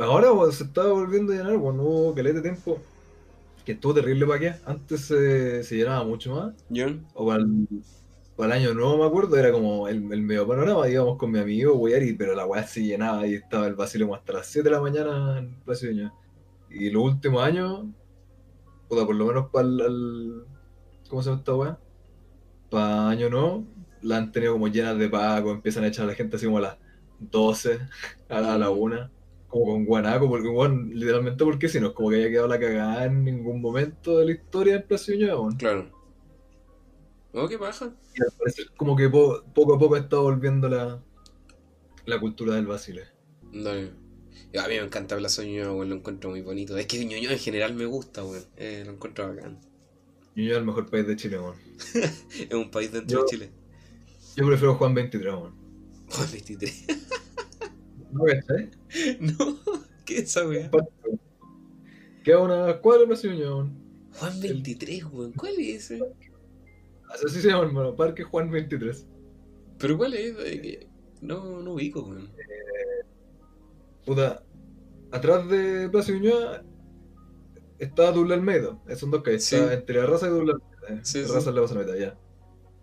[0.00, 1.76] Ahora se está volviendo a llenar, weón.
[1.76, 2.78] No hubo caleta de tiempo.
[3.64, 4.54] Que estuvo terrible para qué.
[4.64, 6.54] Antes se- se llenaba mucho más.
[6.68, 6.86] ¿Yo?
[7.14, 7.66] O para el,
[8.36, 11.38] para el año nuevo me acuerdo, era como el, el medio panorama, íbamos con mi
[11.38, 14.68] amigo, wear, y pero la weá se llenaba y estaba el vacío hasta las 7
[14.68, 16.12] de la mañana en Plaza Ñuñoa.
[16.70, 17.86] Y los últimos años,
[18.88, 20.44] puta, por lo menos para el-
[21.12, 21.80] ¿cómo se llama esta weá?
[22.70, 23.66] Para año nuevo,
[24.02, 26.58] la han tenido como llenas de pago, empiezan a echar a la gente así como
[26.58, 26.78] a las
[27.18, 27.78] 12,
[28.28, 29.10] a la, a la 1,
[29.48, 32.60] como con guanaco, porque bueno, literalmente porque si no es como que haya quedado la
[32.60, 35.56] cagada en ningún momento de la historia del Plaza weón.
[35.58, 35.90] Claro.
[37.34, 37.92] Oh, qué paja.
[38.14, 41.02] Y al parecer como que po- poco a poco ha estado volviendo la,
[42.06, 43.08] la cultura del Basile.
[43.52, 43.92] Dale.
[44.58, 46.76] A mí me encanta Plaza Ñuñoa, weón, lo encuentro muy bonito.
[46.76, 48.44] Es que Ñuñoa en general me gusta, weón.
[48.56, 49.60] Eh, lo encuentro bacán.
[50.34, 51.56] Ñuñoa es el mejor país de Chile, weón.
[52.48, 53.50] Es un país dentro Yo- de Chile.
[54.36, 55.54] Yo prefiero Juan 23, weón.
[56.10, 56.86] Juan 23.
[58.12, 58.70] ¿No cachai?
[59.20, 59.58] no,
[60.04, 60.70] ¿qué es esa weá?
[62.24, 63.78] Queda una cuadra Plaza Ñuñoa, weón.
[64.14, 65.32] Juan 23, weón.
[65.32, 66.02] ¿Cuál es ese?
[67.26, 67.94] Así se llama, hermano.
[67.94, 69.06] Parque Juan 23.
[69.78, 70.34] ¿Pero cuál es?
[70.38, 70.88] Eh,
[71.20, 72.30] No, no ubico, weón.
[74.06, 74.42] Puta,
[75.10, 76.64] atrás de Plaza Ñuñoa
[77.84, 78.78] está Dubla Almeida.
[78.86, 79.22] Esos son dos.
[79.24, 79.56] Sí.
[79.56, 81.04] Está entre la raza y Dubla Almeida.
[81.04, 81.32] Sí, la sí.
[81.34, 82.18] raza es la Plaza Almeida, ya.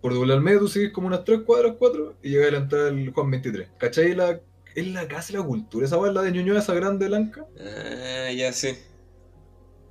[0.00, 2.84] Por Dubla Almeida tú sigues como unas tres cuadras, cuatro, y llegas a la entrada
[2.86, 3.68] del Juan 23.
[3.78, 4.14] ¿Cachai?
[4.14, 4.40] La,
[4.74, 5.84] es la casa de la cultura.
[5.86, 7.46] Esa es la de Ñuñoa, esa grande blanca.
[7.58, 8.78] Ah, ya sé.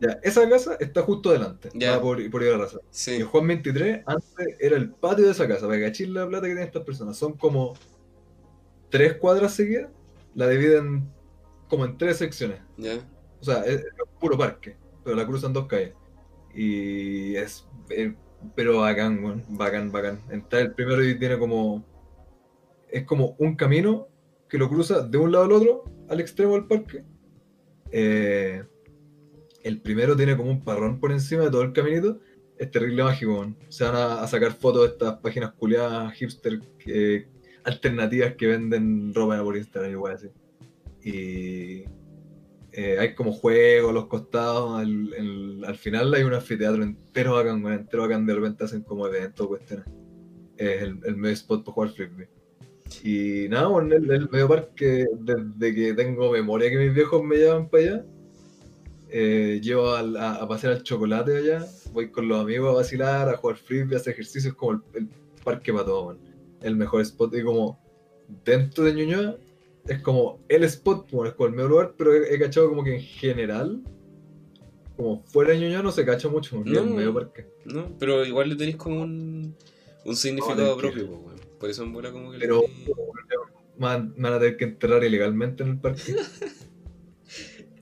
[0.02, 1.70] Ya, esa casa está justo delante.
[1.74, 2.00] Ya.
[2.02, 2.78] por, por ir a la raza.
[2.78, 3.16] Y Sí.
[3.18, 5.68] el Juan 23 antes era el patio de esa casa.
[5.68, 7.18] Para que cachis la plata que tienen estas personas.
[7.18, 7.74] Son como
[8.90, 9.90] tres cuadras seguidas.
[10.36, 11.12] La dividen
[11.68, 12.62] como en tres secciones.
[12.78, 12.94] Ya.
[13.42, 14.78] O sea, es, es un puro parque.
[15.04, 15.94] Pero la cruzan dos calles.
[16.54, 17.68] Y es.
[17.90, 18.14] eh,
[18.56, 19.44] pero bacán, weón.
[19.50, 20.20] Bacán, bacán.
[20.30, 21.84] Entrar el primero y tiene como.
[22.90, 24.08] Es como un camino
[24.48, 27.04] que lo cruza de un lado al otro, al extremo del parque.
[27.92, 28.64] Eh,
[29.64, 32.20] el primero tiene como un parrón por encima de todo el caminito.
[32.58, 33.58] Es terrible mágico, weón.
[33.70, 37.28] Se van a, a sacar fotos de estas páginas culiadas hipster que-
[37.64, 40.28] alternativas que venden ropa por Instagram y weón así.
[41.04, 41.84] Y
[42.82, 44.80] eh, hay como juegos a los costados.
[44.80, 48.26] Al, al final hay un anfiteatro entero bacán, weón, entero bacán.
[48.26, 49.86] De repente hacen como eventos, cuestiones.
[50.58, 52.30] Es el, el medio spot para jugar frisbee.
[53.04, 57.36] Y nada, bueno, el, el medio parque, desde que tengo memoria que mis viejos me
[57.38, 58.06] llevan para allá,
[59.10, 63.30] eh, llevo al- a, a pasear al chocolate allá, voy con los amigos a vacilar,
[63.30, 65.08] a jugar frisbee, a hacer ejercicios, como el, el
[65.44, 66.18] parque para todo, man.
[66.62, 67.34] el mejor spot.
[67.36, 67.80] Y como
[68.44, 69.36] dentro de Ñuñoa,
[69.90, 72.84] es como el spot, bueno, es como el mejor lugar, pero he, he cachado como
[72.84, 73.82] que en general,
[74.96, 76.84] como fuera de Ñuñoa no se cacha mucho, man, No.
[76.86, 77.48] medio parque.
[77.66, 77.96] ¿No?
[78.00, 79.56] Pero igual le tenéis como un,
[80.06, 81.42] un significado No, propio, pues.
[81.60, 82.96] Por eso en bola como que le Pero tenéis-
[83.78, 86.02] me van, a tener que enterrar ilegalmente en el parque.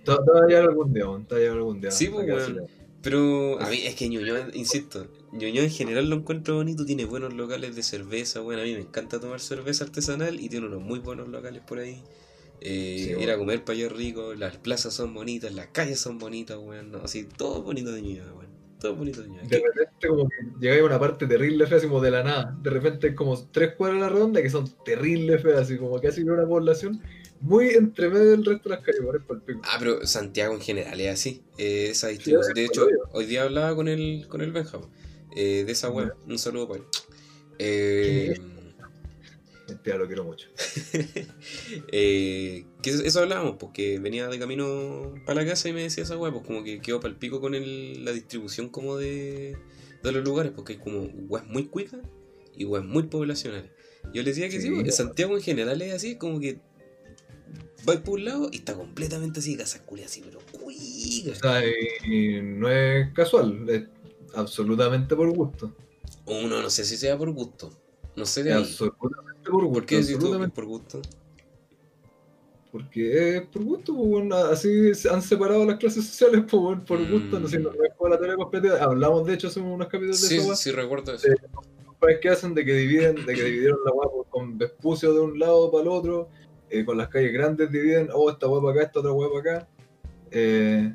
[0.03, 1.91] Te te va a llegar algún día, man, te va a llegar algún día.
[1.91, 2.25] Sí, pues.
[3.01, 7.33] Pero a mí es que Ñuñoa, insisto, Ñuñoa en general lo encuentro bonito, tiene buenos
[7.33, 10.99] locales de cerveza, bueno, a mí me encanta tomar cerveza artesanal y tiene unos muy
[10.99, 12.01] buenos locales por ahí.
[12.61, 16.17] Eh, Sí, ir a comer para allá rico, las plazas son bonitas, las calles son
[16.17, 18.47] bonitas, weón, no, así, todo bonito de Ñuñoa, weón,
[18.79, 19.43] todo bonito de Ñuñoa.
[19.43, 22.57] De repente como que llegáis a una parte terrible fea, así como de la nada.
[22.63, 26.21] De repente como tres cuadras a la redonda que son terribles feas, así como casi
[26.23, 26.99] una población
[27.41, 29.61] muy entre medio del resto de las calles, por el pico.
[29.65, 32.53] Ah, pero Santiago en general es así, eh, esa Sí, distribución.
[32.55, 34.79] de hecho, hoy día hablaba con el, con el Benja,
[35.35, 36.85] eh, de esa web, un saludo para él.
[37.59, 38.33] Eh,
[39.67, 40.47] Mentira, lo quiero mucho.
[41.91, 46.17] eh, que eso, hablábamos, porque venía de camino para la casa y me decía esa
[46.17, 49.57] weá, pues como que quedó para el pico con el- la distribución como de,
[50.03, 51.99] de los lugares, porque hay como weas muy cuicas
[52.55, 53.71] y weas muy poblacionales.
[54.13, 54.73] Yo le decía que sí, Sí.
[54.75, 56.59] porque Santiago en general es así, como que
[57.87, 61.39] va por un lado y está completamente así, casas culias así, pero O cuicas.
[61.39, 61.61] sea,
[62.05, 63.83] y, y no es casual, es
[64.38, 65.73] absolutamente por gusto.
[66.26, 67.69] Uno no sé si sea por gusto,
[68.15, 69.73] no sé de absolutamente por gusto.
[69.73, 71.02] ¿Por qué absolutamente por gusto?
[72.71, 76.84] Porque es por gusto, pues, bueno, así se han separado las clases sociales pues, bueno,
[76.86, 77.12] por Mm.
[77.12, 77.71] gusto, no sé, no
[78.10, 78.84] la teoría.
[78.84, 80.56] Hablamos de hecho hace unos capítulos de Sí, esa weá.
[80.56, 81.28] sí recuerdo eso.
[81.28, 81.34] Sí.
[82.00, 85.21] Pues, que hacen de que dividen, de que dividieron la weá por- con Vespucio de
[85.21, 86.30] un lado para el otro,
[86.69, 89.67] eh, con las calles grandes dividen, oh, esta para acá, esta otra para acá.
[90.32, 90.93] Eh,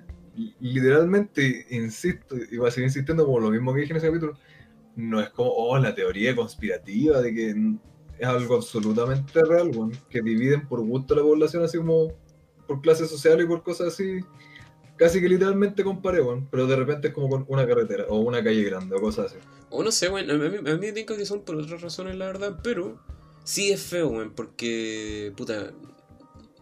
[0.61, 4.38] literalmente, insisto, y voy a seguir insistiendo como lo mismo que dije en ese capítulo,
[4.97, 7.55] no es como, oh, la teoría conspirativa de que
[8.18, 12.12] es algo absolutamente real, weón, que dividen por gusto a la población así como
[12.66, 14.21] por clase social y por cosas así,
[14.97, 18.42] casi que literalmente comparé, weón, pero de repente es como con una carretera o una
[18.42, 19.37] calle grande o cosas así.
[19.71, 22.27] O no sé, weón, a mí, a me tinca que son por otras razones, la
[22.27, 23.01] verdad, pero
[23.45, 25.73] sí es feo, weón, porque, puta,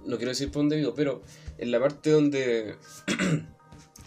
[0.07, 1.23] no quiero decir por dónde vivo, pero
[1.59, 2.77] en la parte donde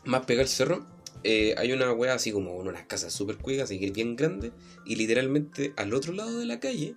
[0.06, 0.86] más pega el cerro,
[1.24, 4.52] eh, hay una wea así como unas casas súper cuicas, así que bien grandes,
[4.86, 6.96] y literalmente al otro lado de la calle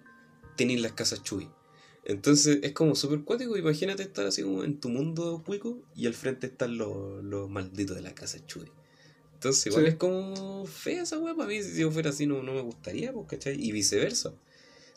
[0.57, 1.49] tenéis las casas Chuy.
[2.05, 6.15] Entonces es como súper cuático, imagínate estar así como en tu mundo cuico y al
[6.15, 8.71] frente están los, los malditos de la casa Chuy.
[9.35, 9.89] Entonces igual Sí.
[9.91, 13.13] es como fea esa wea para mí, si yo fuera así no, no me gustaría,
[13.13, 13.61] pues, ¿cachai?
[13.63, 14.33] Y viceversa.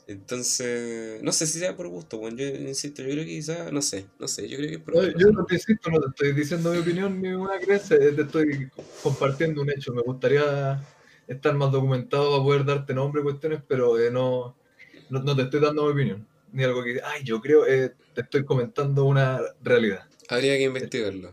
[0.10, 3.80] Entonces, no sé si sea por gusto, bueno, yo insisto, yo creo que quizás, no
[3.84, 6.08] sé, no sé, yo creo que es por No, yo no te insisto, no te
[6.08, 8.72] estoy diciendo mi opinión ni una creencia, eh, te estoy
[9.04, 9.94] compartiendo un hecho.
[9.94, 10.82] Me gustaría
[11.28, 14.56] estar más documentado para poder darte nombre y cuestiones, pero eh, no,
[15.12, 16.28] no, no te estoy dando mi opinión.
[16.54, 20.08] Ni algo que, ay, yo creo, eh, te estoy comentando una realidad.
[20.28, 21.32] Habría que investigarlo.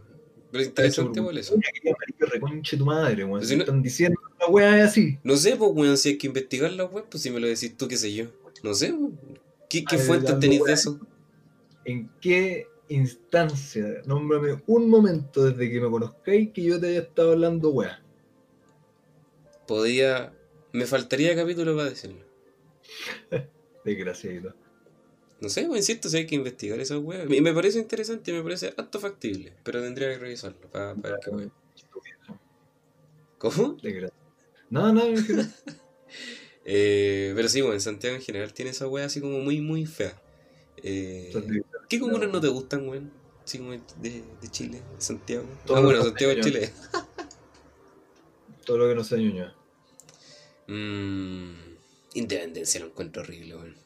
[0.53, 1.55] Pero interesante igual eso.
[2.19, 3.43] Reconche tu madre, weón.
[3.43, 5.19] Si no- están diciendo la weá es así.
[5.25, 7.75] No sé, pues, weón, si hay que investigar la web, pues si me lo decís
[7.75, 8.27] tú, qué sé yo.
[8.67, 8.93] No sé.
[9.69, 10.99] ¿Qué, qué dando tenéis de eso?
[11.85, 14.03] ¿En qué instancia?
[14.07, 18.03] Nómbrame un momento desde que me conozcáis que yo te haya estado hablando weá.
[19.69, 20.33] Podría.
[20.73, 22.25] Me faltaría capítulo para decirlo.
[23.85, 24.53] Desgraciadito.
[25.41, 27.25] No sé, pues insisto, si hay que investigar esa wea.
[27.25, 31.31] Y me parece interesante, me parece acto factible, pero tendría que revisarlo para, ver qué
[31.31, 31.51] wea.
[33.39, 33.75] ¿Cómo?
[33.81, 34.27] Desgraciado.
[34.71, 35.55] No, no, general.
[36.69, 39.87] Eh, pero sí, bueno, en Santiago en general tiene esa wea así como muy, muy
[39.87, 40.21] fea.
[40.83, 41.33] Eh,
[41.89, 43.13] ¿Qué comunas no te gustan, weón?
[43.45, 43.81] Así como de,
[44.41, 45.47] de Chile, de Santiago.
[45.65, 46.41] Todo ah, bueno, Santiago de.
[46.41, 46.73] Chile.
[48.65, 49.55] Todo lo que no sea ñuñoa.
[50.69, 51.55] Mm,
[52.15, 53.77] Independencia lo encuentro horrible, weón.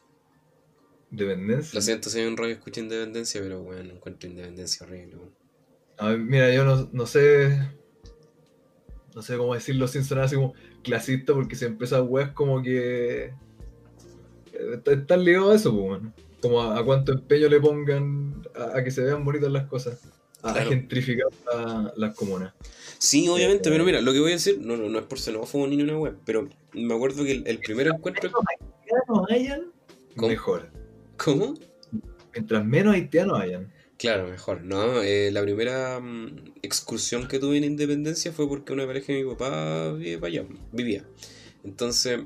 [1.11, 1.75] Dependencia.
[1.75, 5.35] Lo siento si hay un rollo escucha Independencia, pero weón, encuentro Independencia horrible, weón.
[5.99, 7.55] A ver, mira, yo no, no sé.
[9.15, 13.25] No sé cómo decirlo sin sonar así como clasista, porque siempre esas weas como que.
[13.25, 13.33] eh,
[14.73, 16.13] est- Están ligados a eso, pues, bueno.
[16.41, 19.99] Como a, a cuánto empeño le pongan a, a que se vean bonitas las cosas.
[20.43, 20.69] A, a Claro.
[20.69, 22.53] gentrificar la- las comunas.
[22.97, 25.19] Sí, obviamente, Eh, pero mira, lo que voy a decir, no, no, no es por
[25.19, 28.31] xenófobo ni una web, pero me acuerdo que el, el primer encuentro.
[28.49, 29.71] haitianos hayan,
[30.15, 30.27] ¿Cómo?
[30.29, 30.69] mejor.
[31.17, 31.53] ¿Cómo?
[32.33, 33.71] Mientras menos haitianos hayan.
[34.01, 34.63] Claro, mejor.
[34.63, 39.23] No, eh, la primera mm, excursión que tuve en Independencia fue porque una pareja de
[39.23, 41.05] mi papá vive para allá, vivía.
[41.63, 42.19] Entonces,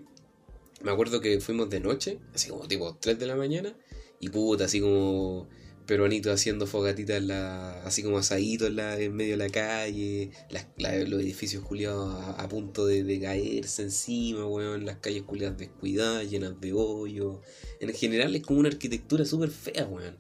[0.84, 3.76] me acuerdo que fuimos de noche, así como tipo 3 de la mañana,
[4.20, 5.50] y puta, así como
[5.88, 10.98] peruanitos haciendo fogatitas, la, así como asaditos en, en medio de la calle, las- la-
[11.06, 16.30] los edificios culiados a, a punto de, de caerse encima, weón, las calles culiadas descuidadas,
[16.32, 17.40] llenas de hoyos.
[17.82, 20.18] En general es como una arquitectura súper fea, weón.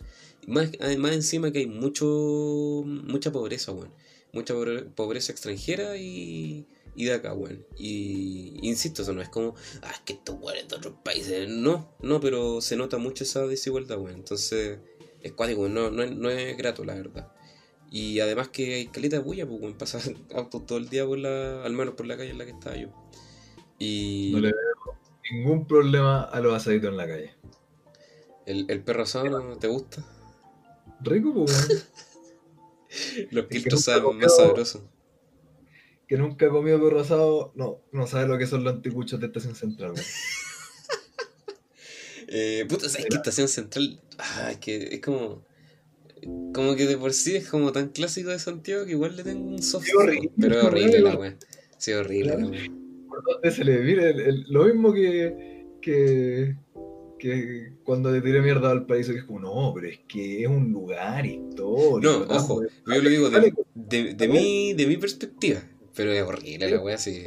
[0.48, 3.92] Más, además encima que hay mucho mucha pobreza, weón.
[4.34, 7.66] Mucha pobre- pobreza extranjera y, y de acá, weón.
[7.78, 11.50] Y insisto, eso no es como, ah, es que estos weones de otros países.
[11.50, 14.16] No, no, pero se nota mucho esa desigualdad, weón.
[14.18, 14.80] Entonces,
[15.22, 17.32] es cuático, no, no, es, no es grato, la verdad.
[17.92, 19.78] Y además que hay caleta de bulla, pues, weón.
[19.78, 20.00] Pasa
[20.36, 22.76] autos todo el día por la, al menos por la calle en la que estaba
[22.78, 22.90] yo.
[23.80, 24.98] Y No le veo
[25.32, 27.32] ningún problema a los asaditos en la calle.
[28.46, 30.04] el, el perro asado ¿no te gusta.
[31.02, 31.82] Rico, pues, weón.
[33.32, 34.82] Los nunca saben más sabrosos.
[36.08, 39.26] que nunca ha comido perro asado, no, no sabe lo que son los anticuchos de
[39.28, 40.06] Estación Central, weón.
[42.28, 43.18] Eh, puta, ¿sabes que Mira.
[43.18, 44.02] Estación Central?
[44.18, 45.44] Ah, es que es como.
[46.56, 49.46] Como que de por sí es como tan clásico de Santiago que igual le tengo
[49.48, 49.86] un soft.
[50.40, 51.38] Pero es horrible la wea.
[51.78, 52.68] Sí, horrible la.
[53.08, 54.10] ¿Por dónde se le mire?
[54.10, 56.56] El- el- lo mismo que, que,
[57.26, 60.48] que cuando le tiré mierda al país, que es como, no, pero es que es
[60.48, 62.00] un lugar histórico.
[62.02, 65.62] No, ojo, yo lo digo de, de, de mi, de mi perspectiva.
[65.96, 67.24] Pero es horrible la wea, sí.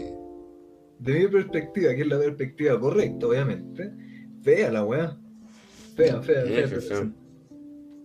[0.98, 3.92] De mi perspectiva, que es la perspectiva correcta, obviamente,
[4.42, 5.18] fea la weá.
[5.96, 6.68] Fea, fea, fea.
[6.68, 6.80] fea, fea.
[6.80, 7.12] fea.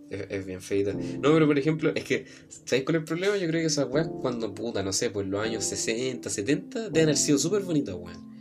[0.10, 0.94] Es, es bien feita.
[0.94, 2.26] No, pero por ejemplo, es que,
[2.66, 3.38] ¿sabéis cuál es el problema?
[3.38, 7.04] Yo creo que esas weas, cuando puta, no sé, pues los años 60, 70, deben
[7.04, 8.33] haber sido súper bonitas, weón.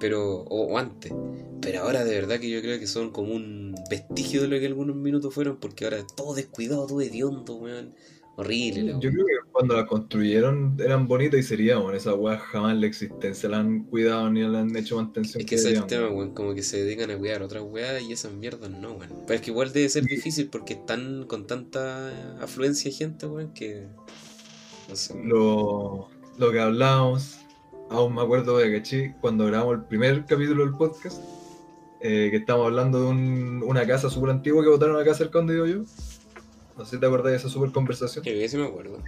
[0.00, 1.12] Pero, o, o antes.
[1.60, 4.66] Pero ahora de verdad que yo creo que son como un vestigio de lo que
[4.66, 7.94] algunos minutos fueron, porque ahora es todo descuidado, todo hediondo, weón.
[8.36, 12.40] Horrible, la Yo creo que cuando la construyeron eran bonitas y serían, bueno, esas weas
[12.40, 15.40] jamás la existencia la han cuidado ni le han hecho mantención.
[15.40, 18.00] Es que ese es el tema, weón, como que se dedican a cuidar otras weas
[18.02, 19.10] y esas mierdas no, weón.
[19.26, 20.10] Pero es que igual debe ser Sí.
[20.16, 23.88] difícil porque están con tanta afluencia de gente, weón, que.
[24.88, 25.14] No sé.
[25.22, 26.08] lo,
[26.38, 27.39] lo que hablábamos,
[27.90, 31.22] aún me acuerdo de Cachi, cuando grabamos el primer capítulo del podcast,
[32.00, 35.54] eh, que estábamos hablando de un- una casa súper antigua que botaron acá cerca donde
[35.54, 35.78] vivo yo.
[36.78, 38.24] No sé si te acuerdas de esa súper conversación.
[38.24, 38.98] Que sí me acuerdo.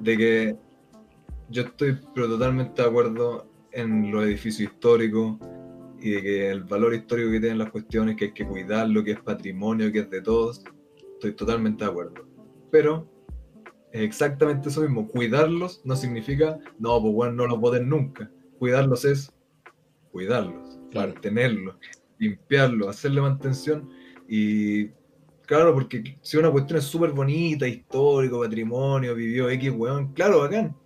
[0.00, 0.56] De que
[1.50, 5.36] yo estoy pero totalmente de acuerdo en los edificios históricos
[6.00, 9.12] y de que el valor histórico que tienen las cuestiones, que hay que cuidarlo, que
[9.12, 10.64] es patrimonio, que es de todos.
[11.12, 12.26] Estoy totalmente de acuerdo.
[12.70, 13.06] Pero
[13.92, 15.08] exactamente eso mismo.
[15.08, 18.30] Cuidarlos no significa, no, pues bueno, no los boten nunca.
[18.58, 19.32] Cuidarlos es
[20.12, 21.12] cuidarlos, Claro.
[21.12, 21.76] mantenerlos,
[22.18, 23.88] limpiarlos, hacerle mantención.
[24.28, 24.88] Y
[25.46, 30.76] claro, porque si una cuestión es súper bonita, histórico, patrimonio, vivió X, weón, claro, bacán.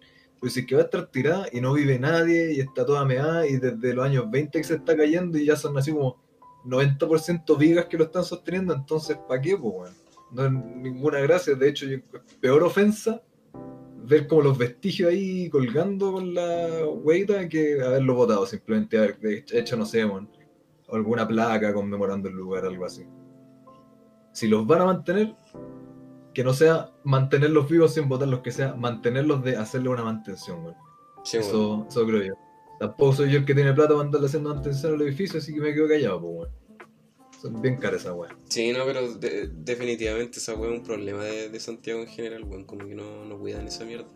[0.40, 3.04] Pero si es que va a estar tirada y no vive nadie y está toda
[3.04, 6.22] meada y desde los años 20 que se está cayendo y ya son así como
[6.64, 10.03] 90% vigas que lo están sosteniendo, entonces ¿para qué, pues, weón?
[10.32, 11.54] No es ninguna gracia.
[11.54, 11.86] De hecho,
[12.40, 13.22] peor ofensa
[14.06, 19.76] ver como los vestigios ahí colgando con la hueita que haberlo botado, simplemente haber hecho,
[19.76, 20.28] no sé, weón,
[20.92, 23.06] alguna placa conmemorando el lugar, algo así.
[24.32, 25.34] Si los van a mantener,
[26.34, 30.74] que no sea mantenerlos vivos sin botarlos, que sea mantenerlos de hacerle una mantención.
[31.22, 31.38] Sí.
[31.38, 32.34] Eso, eso creo yo.
[32.80, 35.60] Tampoco soy yo el que tiene plata para andarle haciendo mantención al edificio, así que
[35.60, 36.63] me quedo callado, pues, weón.
[37.44, 38.34] Son bien caras esas weas.
[38.48, 42.42] Sí, no, pero de- definitivamente esa weá es un problema de, de Santiago en general,
[42.44, 42.64] weón.
[42.64, 44.06] Como que no, no cuidan esa mierda.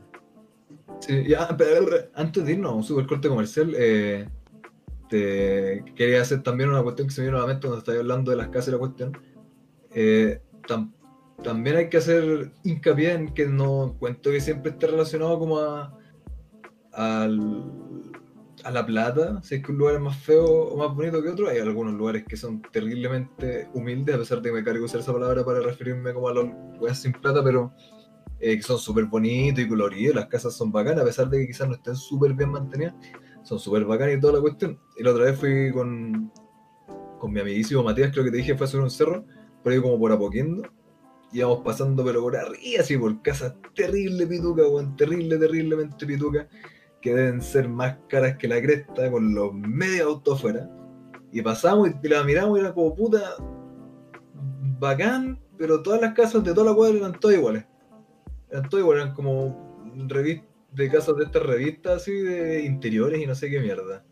[1.01, 4.27] Sí, ya, pero, antes de irnos a un super corte comercial, eh,
[5.11, 7.99] te quería hacer también una cuestión que se me vino a la mente cuando estáis
[7.99, 9.19] hablando de las casas y la cuestión.
[9.95, 10.93] Eh, tam-
[11.43, 15.95] también hay que hacer hincapié en que no cuento que siempre esté relacionado como a,
[16.93, 18.08] al-
[18.69, 21.31] a la plata, si es que un lugar es más feo o más bonito que
[21.31, 25.01] otro, hay algunos lugares que son terriblemente humildes, a pesar de que me cargo usar
[25.01, 27.73] esa palabra para referirme como a los lugares sin plata, pero
[28.39, 31.47] eh, que son súper bonitos y coloridos, las casas son bacanas, a pesar de que
[31.47, 32.95] quizás no estén súper bien mantenidas,
[33.43, 34.79] son súper bacanas y toda la cuestión.
[34.99, 36.31] Y la otra vez fui con,
[37.19, 39.25] con mi amiguísimo Matías, creo que te dije, fue a subir un cerro,
[39.63, 40.63] por ahí como por Apoquindo,
[41.33, 46.47] íbamos pasando pero por arriba, así por casas terrible pituca, weón, terrible, terriblemente pituca,
[47.01, 50.69] que deben ser más caras que la cresta, con los medios autos afuera.
[51.31, 53.37] Y pasamos y la miramos y era como puta
[54.79, 57.65] bacán, pero todas las casas de toda la cuadra eran todas iguales.
[58.51, 59.69] Eran todas iguales, eran como
[60.73, 64.05] de casas de estas revistas así de interiores y no sé qué mierda.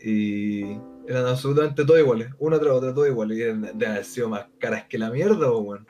[0.00, 0.62] Y
[1.06, 3.38] eran absolutamente todas iguales, una tras otra, todas iguales.
[3.38, 5.86] Y eran de haber sido más caras que la mierda, weón.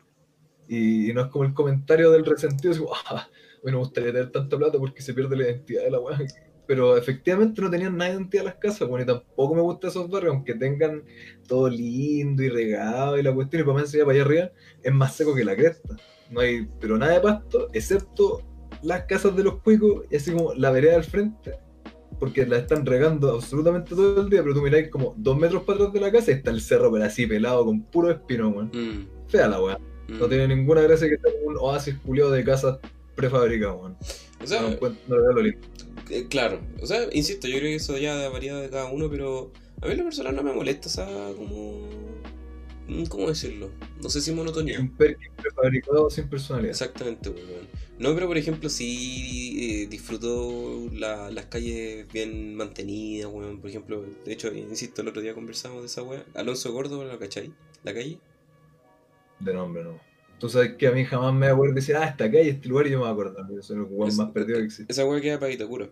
[0.68, 2.92] Y, y no es como el comentario del resentido, así como,
[3.62, 6.18] ah, me gustaría tener tanta plata porque se pierde la identidad de la weá.
[6.66, 10.09] Pero efectivamente no tenían nada de identidad las casas, bueno, y tampoco me gustan esos
[10.09, 11.03] barrios, aunque tengan
[11.48, 14.51] todo lindo y regado y la cuestión, y para más allá para allá arriba,
[14.83, 15.96] es más seco que la cresta.
[16.31, 18.42] No hay, pero nada de pasto, excepto
[18.83, 21.59] las casas de los cuicos y así como la vereda al frente,
[22.18, 25.79] porque la están regando absolutamente todo el día, pero tú miráis como dos metros para
[25.79, 28.70] atrás de la casa y está el cerro, pero así pelado con puro espino, weón.
[28.72, 29.79] Mm, Fea la weá.
[30.09, 30.18] mm.
[30.18, 32.79] No tiene ninguna gracia que sea un oasis culiado de casas
[33.14, 33.96] prefabricadas, weón.
[34.42, 34.62] O sea,
[35.09, 35.59] no, lo lindo.
[36.11, 36.61] eh, claro.
[36.83, 39.92] O sea, insisto, yo creo que eso ya varía de cada uno, pero a mí
[39.92, 41.88] en lo personal no me molesta esa como...
[42.88, 43.70] mm, ¿Cómo decirlo?
[44.03, 44.81] No sé si monotonía.
[44.81, 46.70] Un prefabricado sin personalidad.
[46.70, 47.68] Exactamente, weón.
[47.98, 53.61] No, pero por ejemplo, sí eh, disfruto la- las calles bien mantenidas, weón.
[53.61, 56.25] Por ejemplo, de hecho, insisto, el otro día conversamos de esa weá.
[56.35, 57.53] Alonso Gordo, ¿la cachai?
[57.85, 58.18] ¿La calle?
[59.38, 60.01] De nombre, no.
[60.42, 62.88] Tú sabes que a mí jamás me acuerdo de decir, ah, acá y este lugar
[62.88, 63.37] y yo me acuerdo.
[63.48, 64.92] Yo soy el weón más perdido que existe.
[64.92, 65.88] Esa weá queda para Vitacura.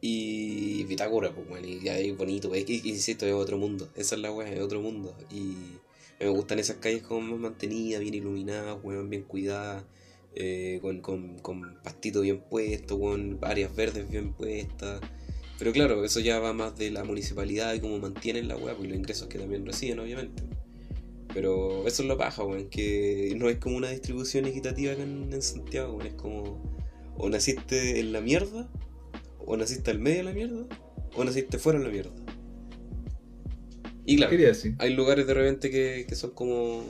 [0.00, 1.64] Y Vitacura, pues, weón.
[1.64, 3.90] Y ya es bonito, es que, insisto, es otro mundo.
[3.96, 5.16] Esa es la weá, es otro mundo.
[5.30, 5.80] Y
[6.20, 9.84] me gustan esas calles como más mantenidas, bien iluminadas, weón, bien cuidadas.
[10.34, 15.00] eh, con, con, con pastito bien puesto, con áreas verdes bien puestas.
[15.58, 18.88] Pero claro, eso ya va más de la municipalidad y cómo mantienen la weá, pues
[18.88, 20.44] los ingresos que también reciben, obviamente.
[21.34, 25.32] Pero eso es lo paja, weón, que no es como una distribución equitativa acá en,
[25.32, 26.62] en Santiago, weón, es como
[27.16, 28.68] o naciste en la mierda,
[29.38, 30.66] o naciste al medio de la mierda,
[31.14, 32.12] o naciste fuera de la mierda.
[34.06, 34.34] Y claro,
[34.78, 36.84] hay lugares de repente que, que son como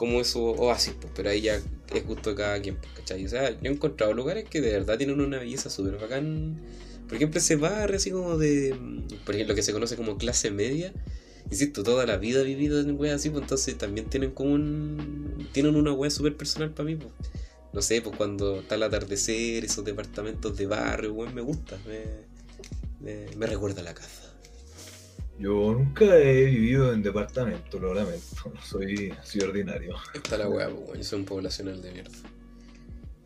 [0.00, 1.60] como esos oasis, pues, pero ahí ya
[1.94, 3.22] es gusto de cada quien, pues, ¿cachai?
[3.26, 6.56] O sea, yo he encontrado lugares que de verdad tienen una belleza súper bacán.
[7.06, 10.50] Por ejemplo, ese barrio así como de, mm, por ejemplo, que se conoce como clase
[10.50, 10.94] media,
[11.50, 15.76] insisto, toda la vida vivido en weas así, pues entonces también tienen como un, tienen
[15.76, 17.12] una wea súper personal para mí, pues.
[17.72, 22.02] No sé, pues cuando está el atardecer, esos departamentos de barrio, weón, me gusta, me,
[23.00, 24.30] me, me recuerda a la casa.
[25.38, 28.52] Yo nunca he vivido en departamento, lo lamento.
[28.62, 29.96] Soy así ordinario.
[30.12, 32.18] Está la wea, pues, weón, yo soy un poblacional de mierda.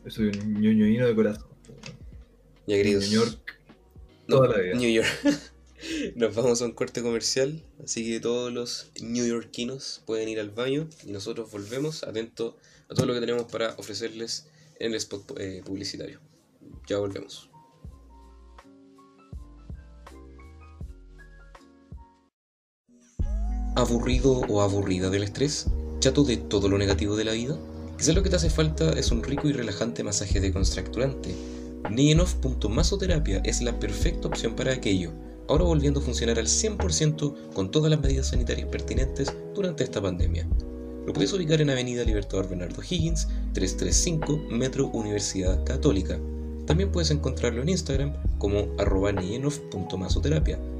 [0.06, 1.48] Soy un ñoñoíno de corazón.
[2.66, 3.10] Ya queridos.
[3.10, 3.58] New York
[4.28, 4.74] No, toda la vida.
[4.76, 5.08] New York.
[6.14, 10.88] Nos vamos a un corte comercial, así que todos los newyorkinos pueden ir al baño
[11.06, 12.54] y nosotros volvemos atentos
[12.88, 14.46] a todo lo que tenemos para ofrecerles
[14.78, 16.20] en el spot eh, publicitario.
[16.86, 17.50] Ya volvemos.
[23.76, 25.66] ¿Aburrido o aburrida del estrés?
[25.98, 27.58] ¿Chato de todo lo negativo de la vida?
[27.98, 31.34] Quizás lo que te hace falta es un rico y relajante masaje decontracturante.
[31.90, 35.12] Nienov.masoterapia es la perfecta opción para aquello,
[35.48, 40.48] ahora volviendo a funcionar al 100% con todas las medidas sanitarias pertinentes durante esta pandemia.
[41.06, 46.18] Lo puedes ubicar en Avenida Libertador Bernardo Higgins, 335 Metro Universidad Católica.
[46.66, 49.12] También puedes encontrarlo en Instagram como arroba.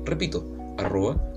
[0.04, 0.46] Repito,
[0.78, 1.32] arroba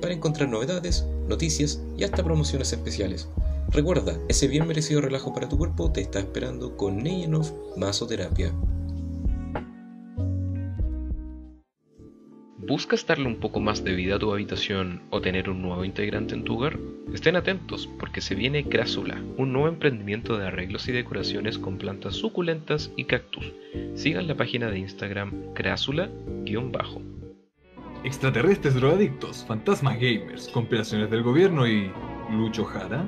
[0.00, 3.28] para encontrar novedades, noticias y hasta promociones especiales.
[3.70, 7.46] Recuerda, ese bien merecido relajo para tu cuerpo te está esperando con Nienov
[7.76, 8.52] Masoterapia.
[12.60, 16.34] ¿Buscas darle un poco más de vida a tu habitación o tener un nuevo integrante
[16.34, 16.76] en tu hogar?
[17.14, 22.16] Estén atentos porque se viene Crásula, un nuevo emprendimiento de arreglos y decoraciones con plantas
[22.16, 23.52] suculentas y cactus.
[23.94, 27.00] Sigan la página de Instagram crásula-bajo.
[28.02, 31.92] Extraterrestres drogadictos, fantasmas gamers, compilaciones del gobierno y.
[32.32, 33.06] Lucho Jara.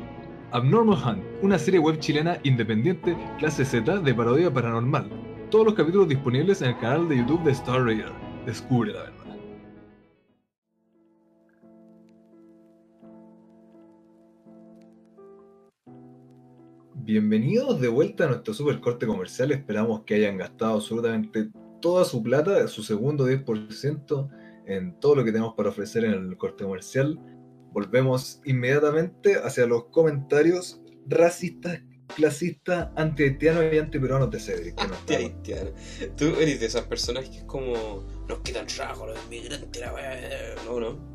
[0.52, 5.10] Abnormal Hunt, una serie web chilena independiente, clase Z de parodia paranormal.
[5.50, 8.12] Todos los capítulos disponibles en el canal de YouTube de Star Raider.
[8.46, 9.19] Descubre la verdad.
[17.02, 19.52] Bienvenidos de vuelta a nuestro super corte comercial.
[19.52, 21.48] Esperamos que hayan gastado absolutamente
[21.80, 24.28] toda su plata, su segundo 10%
[24.66, 27.18] en todo lo que tenemos para ofrecer en el corte comercial.
[27.72, 31.80] Volvemos inmediatamente hacia los comentarios racistas,
[32.14, 34.78] clasistas, anti-haitianos y anti-peruanos de Cedric.
[34.78, 35.70] Anti-haitiano.
[36.18, 38.04] Tú eres de esas personas que es como.
[38.28, 39.90] Nos quitan trabajo los inmigrantes, la.
[40.66, 41.10] No, no.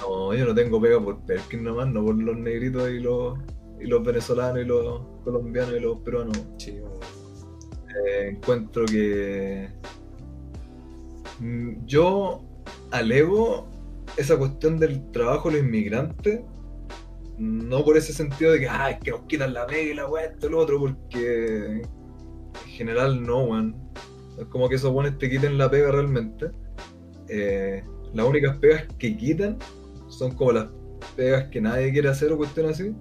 [0.00, 3.38] No, yo no tengo pega por Perkin nomás, no por los negritos y los,
[3.80, 6.38] y los venezolanos y los colombianos y los peruanos.
[6.58, 6.80] Sí.
[8.06, 9.68] Eh, encuentro que
[11.40, 12.42] mm, yo
[12.90, 13.68] alego
[14.16, 16.40] esa cuestión del trabajo de los inmigrantes,
[17.38, 20.08] no por ese sentido de que, ah, es que nos quitan la pega y la
[20.08, 23.76] weá, esto y lo otro, porque en general no, weón.
[24.38, 26.50] Es como que esos buenos te quiten la pega realmente.
[27.28, 27.82] Eh,
[28.14, 29.58] las únicas pegas que quitan
[30.08, 30.68] son como las
[31.16, 32.94] pegas que nadie quiere hacer o cuestiones así.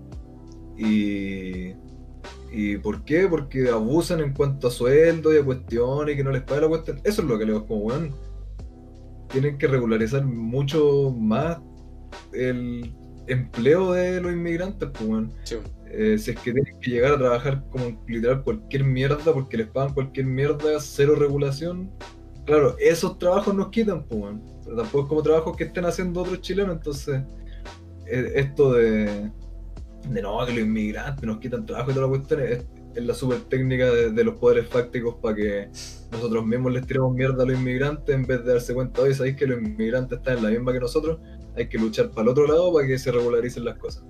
[0.77, 1.73] Y
[2.51, 3.27] ¿Y por qué?
[3.27, 6.67] Porque abusan en cuanto a sueldo y a cuestiones y que no les paga la
[6.69, 6.99] cuestión.
[7.03, 8.15] Eso es lo que le digo, como, weón,
[9.29, 11.59] tienen que regularizar mucho más
[12.31, 12.93] el
[13.27, 15.33] empleo de los inmigrantes, pues, weón.
[15.43, 15.57] Sí.
[15.89, 19.67] Eh, si es que tienen que llegar a trabajar como literal cualquier mierda porque les
[19.67, 21.91] pagan cualquier mierda, cero regulación.
[22.45, 24.41] Claro, esos trabajos nos quitan, pues, weón.
[24.63, 27.21] Pero tampoco es como trabajos que estén haciendo otros chilenos, entonces
[28.05, 29.31] eh, esto de,
[30.09, 33.13] de no, que los inmigrantes nos quitan trabajo y toda la cuestión es, es la
[33.13, 35.69] super técnica de, de los poderes fácticos para que
[36.11, 39.35] nosotros mismos les tiremos mierda a los inmigrantes en vez de darse cuenta, oye, sabéis
[39.35, 41.19] que los inmigrantes están en la misma que nosotros,
[41.55, 44.03] hay que luchar para el otro lado para que se regularicen las cosas.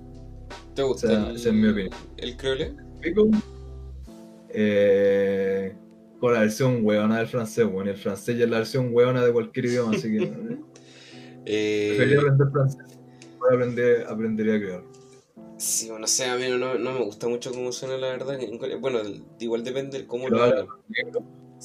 [0.74, 1.94] ¿Te gusta O sea, el, esa es mi opinión.
[2.16, 2.74] el creole?
[3.00, 3.28] Pico.
[4.50, 5.74] Eh,
[6.20, 9.32] con la versión hueona del francés, bueno, el francés ya es la versión hueona de
[9.32, 10.32] cualquier idioma, así que
[11.46, 12.98] eh, aprender francés.
[13.38, 14.82] Voy a aprender, aprendería a crear.
[15.58, 18.38] Sí, bueno, o sea, a mí no, no me gusta mucho cómo suena la verdad.
[18.80, 19.00] Bueno,
[19.40, 20.68] igual depende de cómo lo hablan.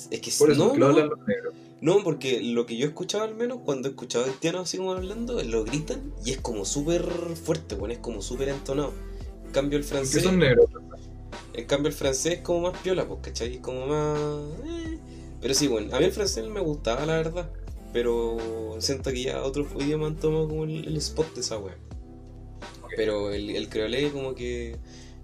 [0.10, 1.56] Es que Por eso, no, lo no, hablan los negros.
[1.82, 4.94] no, porque lo que yo he escuchado al menos, cuando he escuchado haitianos así como
[4.94, 7.04] hablando, lo gritan y es como súper
[7.36, 8.94] fuerte, bueno, es como súper entonado.
[9.46, 10.68] En cambio el francés, son negros.
[11.54, 13.56] en cambio el francés es como más piola, pues, ¿cachai?
[13.56, 14.20] Es como más...
[14.66, 15.00] eh.
[15.41, 17.52] Pero sí, bueno, a mí el francés me gustaba, la verdad.
[17.91, 18.38] Pero
[18.80, 21.78] siento que ya otros idiomas han tomado como el, el spot de esa wea.
[22.96, 24.72] Pero el, el creolé como que...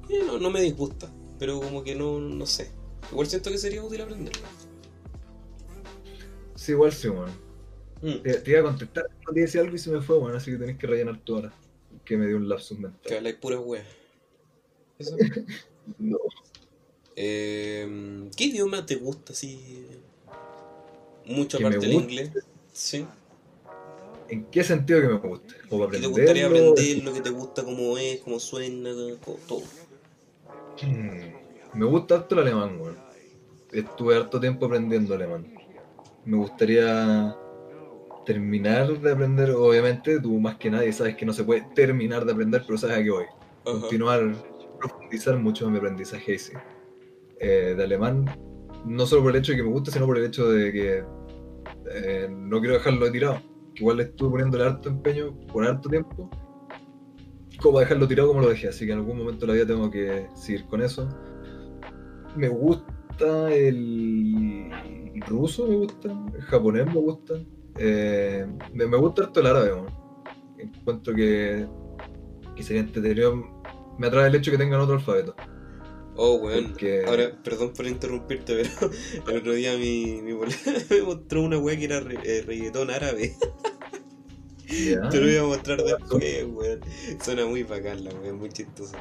[0.09, 2.72] eh, no, no me disgusta, pero como que no, no sé.
[3.11, 4.47] Igual siento que sería útil aprenderlo.
[6.55, 7.32] Sí, igual sí, bueno.
[8.01, 10.38] Mm, Te, te iba a contestar, no te decía algo y se me fue, bueno,
[10.38, 11.53] así que tenés que rellenar tú ahora.
[12.05, 13.17] Que me dio un lapsus que mental.
[13.17, 13.86] habláis puras weas.
[14.97, 15.15] Eso.
[15.97, 16.17] No.
[17.15, 19.88] Eh, ¿Qué idioma te gusta así?
[21.26, 22.32] Mucho Que aparte del inglés.
[22.72, 23.05] Sí.
[24.30, 25.55] ¿En qué sentido que me guste?
[25.69, 27.03] ¿O para ¿Qué te gustaría aprender?
[27.03, 27.63] ¿Lo que te gusta?
[27.63, 28.19] ¿Cómo es?
[28.21, 28.91] ¿Cómo suena?
[29.47, 29.63] Todo.
[30.82, 31.34] Hmm,
[31.73, 32.97] Me gusta harto el alemán, weón.
[33.71, 35.45] Estuve harto tiempo aprendiendo alemán.
[36.25, 37.36] Me gustaría
[38.25, 42.32] terminar de aprender, obviamente, tú más que nadie sabes que no se puede terminar de
[42.32, 43.25] aprender, pero sabes a qué voy.
[43.63, 44.36] Continuar,
[44.80, 46.53] profundizar mucho en mi aprendizaje sí.
[47.39, 48.25] Eh, de alemán,
[48.86, 51.03] no solo por el hecho de que me gusta, sino por el hecho de que
[51.91, 53.41] eh, no quiero dejarlo de tirado.
[53.80, 56.30] Que igual le estuve poniéndole harto empeño por harto tiempo,
[57.61, 59.89] como dejarlo tirado como lo dejé, así que en algún momento de la vida tengo
[59.89, 61.07] que seguir con eso.
[62.36, 64.69] Me gusta el
[65.27, 67.36] ruso, me gusta, el japonés me gusta,
[67.77, 69.88] eh, me, me gusta harto el árabe, weón.
[70.57, 71.65] encuentro que,
[72.55, 73.36] que sería entretenido
[73.97, 75.36] me atrae el hecho que tengan otro alfabeto.
[76.15, 76.67] Oh, weón.
[76.71, 78.91] Porque- Ahora, perdón por interrumpirte, pero
[79.32, 80.34] el otro día mi, mi
[80.89, 83.34] me mostró una weá que era re- eh, reggaetón árabe.
[84.70, 86.80] Te lo voy a mostrar después, weón.
[87.22, 88.95] Suena muy bacán la weá, muy chistoso.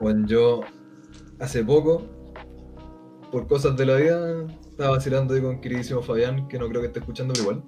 [0.00, 0.60] Bueno, yo
[1.38, 2.02] hace poco,
[3.30, 6.86] por cosas de la vida, estaba vacilando ahí con queridísimo Fabián, que no creo que
[6.86, 7.64] esté escuchando, pero igual.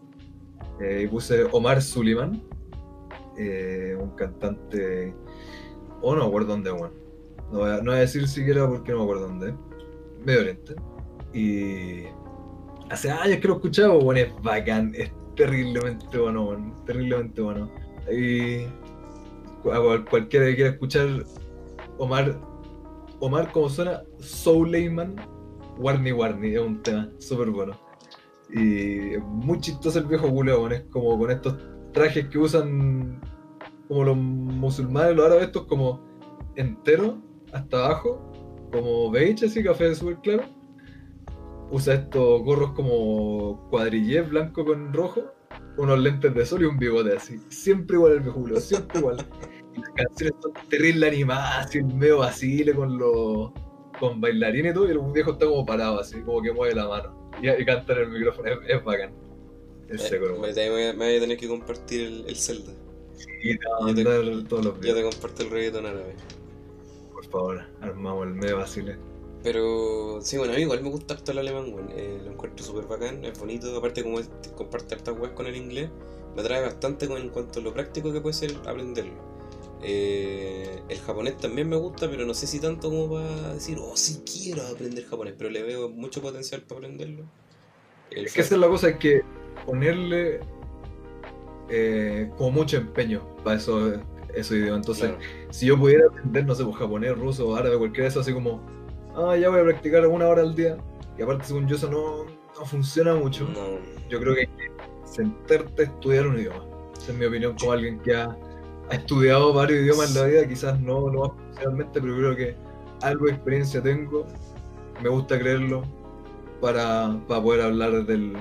[0.81, 2.43] Eh, y puse Omar Suleiman,
[3.39, 5.15] eh, un cantante.
[6.01, 6.95] O no me acuerdo dónde, bueno.
[7.53, 9.49] No voy, a, no voy a decir siquiera porque no me acuerdo dónde.
[9.51, 9.55] es.
[10.25, 10.75] Medio Oriente.
[11.35, 12.05] Y.
[12.91, 17.70] Hace años que lo escuchaba, bueno, es bacán, es terriblemente bueno, terriblemente bueno.
[18.11, 18.66] Y.
[19.62, 21.07] cual- Cualquiera que quiera escuchar
[21.99, 22.39] Omar,
[23.20, 25.16] Omar como suena, Souleyman,
[25.78, 27.72] Warney Warney, es un tema súper bueno.
[28.53, 31.57] Y muy chistoso el viejo culeón, como con estos
[31.93, 33.20] trajes que usan
[33.89, 36.01] como los musulmanes, los árabes, estos como
[36.57, 37.14] enteros,
[37.53, 38.32] hasta abajo,
[38.72, 40.43] como beige, así, café súper claro.
[41.71, 45.23] Usa estos gorros como cuadrillé blanco con rojo,
[45.77, 47.39] unos lentes de sol y un bigote así.
[47.49, 49.17] Siempre igual el viejo culeón, siempre igual.
[49.75, 53.51] Y las canciones son terrible animadas, así, medio vacile con los
[53.99, 56.89] con bailarines y todo, y el viejo está como parado así, como que mueve la
[56.89, 57.31] mano.
[57.41, 59.12] Y, y canta en el micrófono, es, es bacán.
[59.89, 62.73] Eh, me, voy a- me voy a tener que compartir el, el Zelda.
[62.73, 66.15] Va a yo te- todos los videos, te comparto el reggaetón árabe.
[67.12, 68.97] por favor, armamos el medio vacile.
[69.45, 71.91] Pero sí, bueno, a mí igual me gusta harto el alemán, weón.
[71.95, 73.77] Eh, lo encuentro súper bacán, es bonito.
[73.77, 75.91] Aparte, como es- comparte hartas weas con el inglés,
[76.35, 79.23] me atrae bastante con, en cuanto a lo práctico que puede ser aprenderlo.
[79.83, 83.95] Eh, el japonés también me gusta, pero no sé si tanto como para decir, oh,
[83.97, 87.25] sí quiero aprender japonés, pero le veo mucho potencial para aprenderlo.
[88.11, 89.21] El Es que esa es la cosa, es que
[89.67, 90.41] ponerle
[91.69, 93.93] eh, como mucho empeño para eso,
[94.35, 94.79] esos idiomas.
[94.81, 95.19] Entonces, Claro.
[95.51, 98.61] si yo pudiera aprender, no sé, pues, japonés, ruso, árabe, cualquiera de eso, así como,
[99.17, 100.77] ah, ya voy a practicar una hora al día.
[101.19, 102.25] Y aparte, según yo, eso no,
[102.59, 103.47] no funciona mucho.
[103.49, 104.71] No, Yo creo que hay que
[105.05, 106.65] sentarte a estudiar un idioma.
[106.97, 108.37] Esa es mi opinión como alguien que ha,
[108.91, 112.57] ha estudiado varios idiomas en la vida, quizás no, no más profesionalmente, pero creo que
[113.03, 114.27] algo de experiencia tengo,
[115.03, 115.83] me gusta creerlo,
[116.61, 118.37] para, para poder hablar del,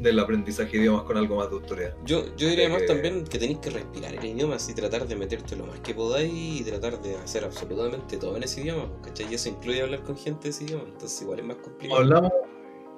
[0.00, 1.96] del aprendizaje de idiomas con algo más de autoridad.
[2.04, 5.16] Yo, yo diría más Eh, también que tenéis que respirar el idioma y tratar de
[5.16, 9.30] meterte lo más que podáis y tratar de hacer absolutamente todo en ese idioma, ¿cachai?
[9.30, 12.00] Y eso incluye hablar con gente de ese idioma, entonces igual es más complicado.
[12.00, 12.32] Hablamos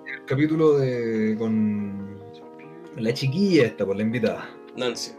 [0.07, 2.19] en el capítulo de con
[2.97, 5.13] la chiquilla esta, por la invitada, Nancy,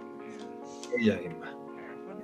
[0.97, 1.57] ella misma.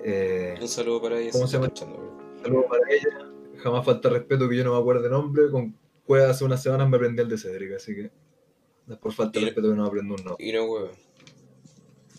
[0.03, 1.31] Eh, un saludo para ella.
[1.31, 1.67] ¿Cómo se llama?
[1.67, 2.17] bro.
[2.43, 3.31] Saludos para ella.
[3.63, 5.49] Jamás falta respeto que yo no me acuerde de nombre.
[5.49, 5.75] Con
[6.05, 8.11] Cueva hace unas semanas me aprendí el de Cedric, así que
[8.87, 10.45] después falta Y- respeto que no aprendo un nombre.
[10.45, 10.89] Y no, huevo.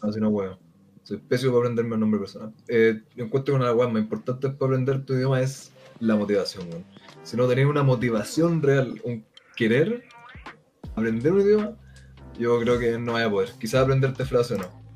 [0.03, 0.59] Así no huevo.
[1.03, 2.53] Soy pésimo para aprenderme un nombre personal.
[2.69, 6.17] Eh, yo encuentro que una de las más importantes para aprender tu idioma es la
[6.17, 6.85] motivación, weón.
[7.23, 9.25] Si no tenés una motivación real, un
[9.57, 10.03] querer
[10.95, 11.77] aprender un idioma,
[12.39, 13.51] yo creo que no vaya a poder.
[13.59, 14.87] Quizás aprenderte frase o no.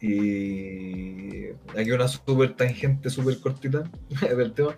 [0.00, 1.46] Y
[1.78, 3.90] aquí una súper tangente, súper cortita
[4.36, 4.76] del tema.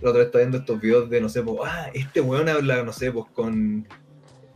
[0.00, 2.82] La otra vez estaba viendo estos videos de, no sé, pues, ah, este weón habla,
[2.84, 3.86] no sé, pues con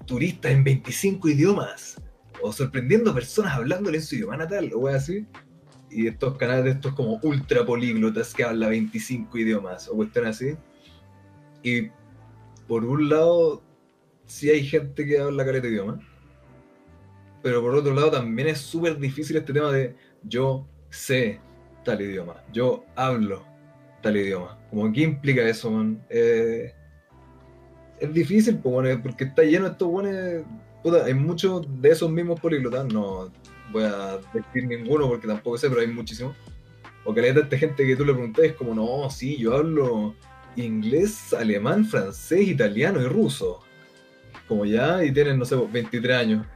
[0.07, 2.01] turistas en 25 idiomas.
[2.43, 5.27] O sorprendiendo personas hablándole en su idioma natal, o así.
[5.91, 10.57] Y estos canales de estos como ultra políglotas que hablan 25 idiomas, o cuestiones así.
[11.63, 11.91] Y
[12.67, 13.63] por un lado,
[14.27, 16.01] sí hay gente que habla caleta de idioma.
[17.43, 21.41] Pero por otro lado también es súper difícil este tema de yo sé
[21.85, 23.45] tal idioma, yo hablo
[24.01, 24.59] tal idioma.
[24.71, 26.05] Como, ¿qué implica eso, man?
[26.09, 26.73] Eh,
[28.03, 30.45] es difícil, pues, bueno, porque está lleno de estos buenos...
[30.83, 33.31] Puta, hay muchos de esos mismos políglotas, no
[33.73, 36.37] voy a decir ninguno porque tampoco sé, pero hay muchísimos.
[37.05, 40.15] O que le esta gente que tú le preguntas es como, no, sí, yo hablo
[40.57, 43.61] inglés, alemán, francés, italiano y ruso.
[44.47, 46.47] Como ya, y tienen, no sé, 23 años.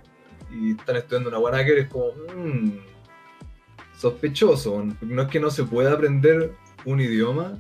[0.53, 2.71] Y están estudiando una buena que es como, mmm,
[3.97, 4.85] sospechoso.
[5.01, 6.53] No es que no se pueda aprender
[6.85, 7.59] un idioma.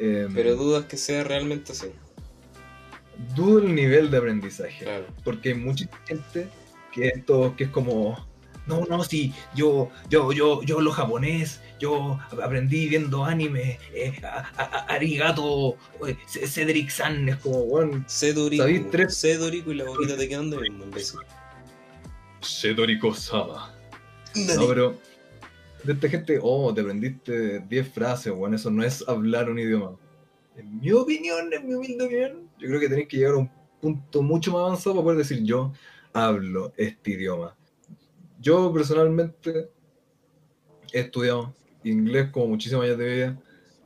[0.00, 1.92] eh, Pero dudas que sea realmente así.
[3.34, 4.84] Dudo el nivel de aprendizaje.
[4.84, 5.06] Claro.
[5.24, 6.48] Porque hay mucha gente
[6.92, 8.16] que esto, que es como,
[8.66, 14.48] no, no, sí, yo, yo, yo, yo hablo japonés, yo aprendí viendo anime, eh, a-
[14.56, 18.62] a- a- arigato, eh, Cedric San, es como, bueno, Sé Dorico.
[18.64, 19.16] ¿Sabéis tres?
[19.16, 21.20] Sé Dorico y la boquita te quedan de mismo, imbécil.
[22.40, 23.74] Sama.
[24.34, 24.98] No, pero
[25.84, 29.92] de esta gente, oh, te aprendiste 10 frases, bueno, eso no es hablar un idioma.
[30.56, 33.50] En mi opinión, en mi humilde opinión, yo creo que tenéis que llegar a un
[33.80, 35.72] punto mucho más avanzado para poder decir yo
[36.12, 37.56] hablo este idioma.
[38.40, 39.70] Yo personalmente
[40.92, 41.54] he estudiado
[41.84, 43.42] inglés como muchísimos años de vida,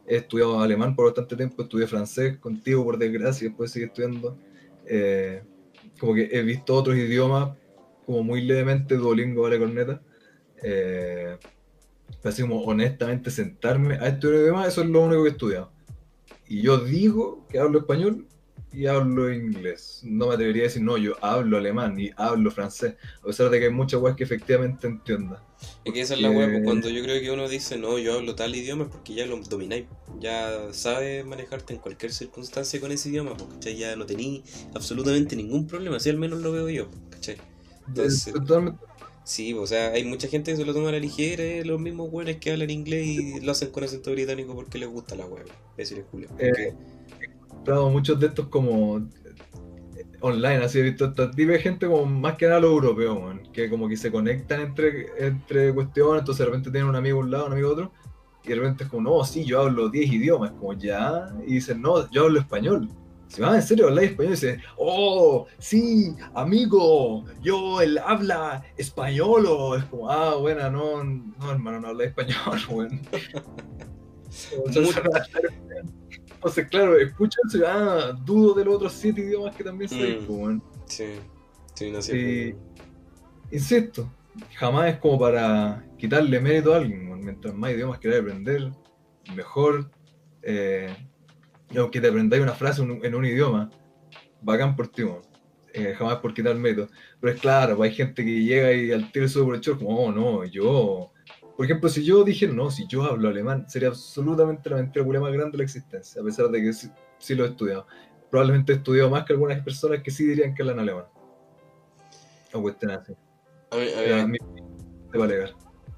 [0.07, 4.37] he estudiado alemán por bastante tiempo, estudié francés contigo por desgracia, después seguí estudiando.
[4.87, 5.43] Eh,
[5.99, 7.57] como que he visto otros idiomas
[8.05, 10.03] como muy levemente, Duolingo, vale corneta.
[10.63, 11.37] Eh,
[12.23, 15.73] así como honestamente sentarme a estudiar idiomas, eso es lo único que he estudiado.
[16.49, 18.27] Y yo digo que hablo español
[18.75, 20.01] y hablo inglés.
[20.03, 23.59] No me atrevería a decir, no, yo hablo alemán y hablo francés, a pesar de
[23.59, 25.39] que hay muchas weas que efectivamente entiendan.
[25.85, 28.15] Es que esa es la wea, pues, cuando yo creo que uno dice, no, yo
[28.15, 29.87] hablo tal idioma es porque ya lo domináis.
[30.21, 33.77] Ya sabes manejarte en cualquier circunstancia con ese idioma, pues, ¿cachai?
[33.77, 34.43] Ya no tení
[34.75, 37.37] absolutamente ningún problema, así al menos lo veo yo, pues, ¿cachai?
[37.87, 38.81] Entonces, Totalmente.
[39.25, 41.81] sí, o sea, hay mucha gente que se lo toma a la ligera, eh, los
[41.81, 45.27] mismos weones que hablan inglés y lo hacen con acento británico porque les gusta la
[45.27, 45.45] wea,
[45.77, 46.29] decirles Julio.
[46.39, 46.75] Eh,
[47.65, 52.47] Encontrado muchos de estos como eh, online, así he visto de gente como más que
[52.47, 56.71] nada los europeos, weón, que como que se conectan entre, entre cuestiones, entonces de repente
[56.71, 57.93] tienen un amigo a un lado, un amigo a otro,
[58.45, 61.81] y de repente es como, no, sí, yo hablo 10 idiomas, como ya, y dicen,
[61.81, 62.91] no, yo hablo español.
[63.29, 69.47] Si van en serio habláis español, y dicen, oh, sí, amigo, yo el habla español,
[69.49, 73.01] o es como, ah, buena, no, no, hermano, no habla español, weón.
[76.45, 80.27] Entonces, claro, escuchan, ah, dudo de los otros siete idiomas que también sé, Mm.
[80.27, 80.59] pues.
[80.85, 81.05] Sí,
[81.73, 82.13] sí, no sé.
[82.13, 82.55] Sí.
[83.51, 84.13] Insisto,
[84.57, 88.71] jamás es como para quitarle mérito a alguien, mientras más idiomas queráis aprender,
[89.35, 89.91] mejor.
[90.43, 90.95] Eh,
[91.71, 93.71] y aunque te aprendáis una frase en un, idioma,
[94.43, 95.03] bacán por ti.
[95.73, 96.89] Eh, jamás por quitar mérito.
[97.21, 99.79] Pero es claro, pues, hay gente que llega y al tiro sube por el chorro,
[99.79, 101.11] como, oh, no, yo.
[101.57, 105.33] Por ejemplo, si yo dijera, no, si yo hablo alemán, sería absolutamente la mentira más
[105.33, 106.89] grande de la existencia, a pesar de que sí,
[107.19, 107.87] sí lo he estudiado.
[108.31, 111.05] Probablemente he estudiado más que algunas personas que sí dirían que hablan alemán.
[112.53, 113.13] O cuestiones así.
[113.71, 114.39] A mí, a mí-
[115.13, 115.55] te va a alegar.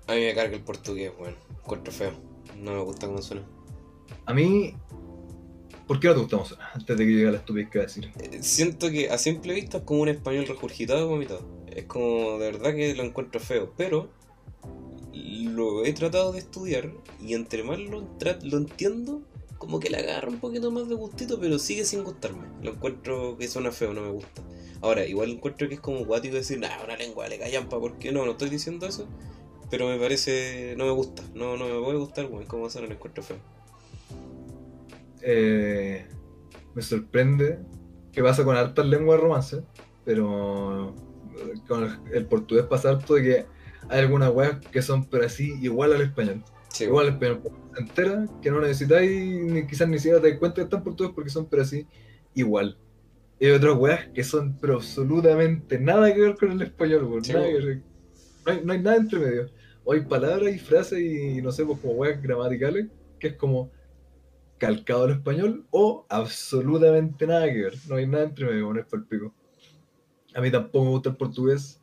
[0.09, 1.35] a mí me carga el portugués, weón.
[1.63, 2.13] Encuentro feo.
[2.59, 3.43] No me gusta cómo suena.
[4.27, 4.75] A mí,
[5.87, 6.59] ¿por qué no te gustamos?
[6.75, 8.13] Antes de que llegue la estupidez que voy a decir.
[8.21, 11.65] Eh, Siento que a simple vista es como un español regurgitado y vomitado.
[11.67, 14.11] Es como de verdad que lo encuentro feo, pero
[15.45, 18.07] lo he tratado de estudiar y entre más lo,
[18.43, 19.23] lo entiendo,
[19.59, 22.47] como que le agarra un poquito más de gustito, pero sigue sin gustarme.
[22.63, 24.43] Lo encuentro que suena feo, no me gusta.
[24.83, 28.13] Ahora, igual encuentro que es como guático decir, nah, una lengua le callampa, ¿por qué
[28.13, 28.25] no?
[28.27, 29.09] No estoy diciendo eso,
[29.71, 32.95] pero me parece, no me gusta, no, no me puede gustar, weón, como suena, lo
[32.95, 33.39] encuentro feo.
[35.23, 36.07] Eh,
[36.75, 37.59] me sorprende
[38.13, 39.63] que pasa con hartas lenguas romance,
[40.05, 43.56] pero eh, con el, el portugués pasa harto de que
[43.89, 46.43] hay algunas weas que son pero así igual al español.
[46.69, 47.43] Sí, Igual al español
[47.79, 49.11] entera, que no necesitáis
[49.43, 51.87] ni quizás ni siquiera te das cuenta que están portugués porque son pero así
[52.35, 52.79] igual.
[53.39, 57.33] Y hay otras weas que son pero absolutamente nada que ver con el español, Sí,
[57.33, 57.83] nada que.
[58.45, 59.51] No hay, no hay nada entre medio.
[59.85, 62.87] O hay palabras y frases y no sé, pues como weas gramaticales,
[63.19, 63.71] que es como
[64.59, 67.75] calcado al español o absolutamente nada que ver.
[67.89, 69.33] No hay nada entre medio, bueno, es pa'l pico.
[70.35, 71.81] A mí tampoco me gusta el portugués.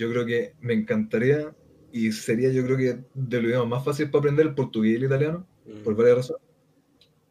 [0.00, 1.54] Yo creo que me encantaría
[1.92, 4.96] y sería yo creo que de los idiomas más fáciles para aprender el portugués y
[4.96, 5.82] el italiano, Mm.
[5.84, 6.42] por varias razones.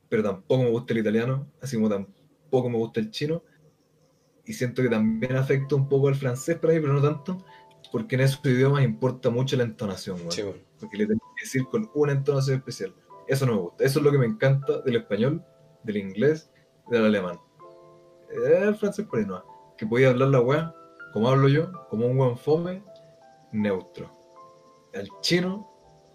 [0.07, 3.43] Pero tampoco me gusta el italiano, así como tampoco me gusta el chino.
[4.45, 7.43] Y siento que también afecta un poco al francés para mí, pero no tanto,
[7.91, 10.57] porque en esos idiomas importa mucho la entonación, weón Sí, weón.
[10.79, 12.93] porque le tengo que decir con una entonación especial.
[13.27, 13.83] Eso no me gusta.
[13.83, 15.43] Eso es lo que me encanta del español,
[15.83, 16.51] del inglés,
[16.89, 17.37] del alemán.
[18.31, 19.43] Eh, El francés por ahí no.
[19.77, 20.73] Que podía hablar la weá,
[21.13, 22.83] como hablo yo, como un buen fome,
[23.51, 24.11] neutro.
[24.93, 25.69] El chino,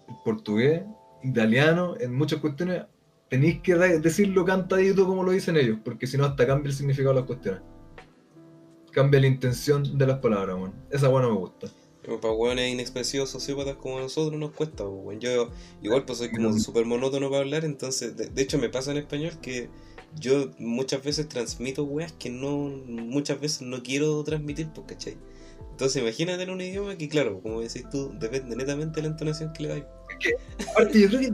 [0.07, 0.83] el portugués,
[1.23, 2.83] italiano, en muchas cuestiones,
[3.29, 6.75] tenéis que de- decirlo cantadito como lo dicen ellos, porque si no hasta cambia el
[6.75, 7.61] significado de las cuestiones.
[8.91, 10.73] Cambia la intención de las palabras, weón.
[10.89, 11.67] Esa weá no me gusta.
[12.01, 15.19] Pero para hueones inexpresivos sociópatas como nosotros nos cuesta, weón.
[15.19, 15.49] Yo
[15.81, 18.97] igual pues soy como súper monótono para hablar, entonces, de, de hecho me pasa en
[18.97, 19.69] español que
[20.19, 25.17] yo muchas veces transmito weas que no, muchas veces no quiero transmitir, pues, ¿cachai?
[25.71, 29.51] Entonces imagínate en un idioma que, claro, como decís tú, depende netamente de la entonación
[29.53, 29.83] que le dais.
[30.71, 31.33] Aparte, yo creo que,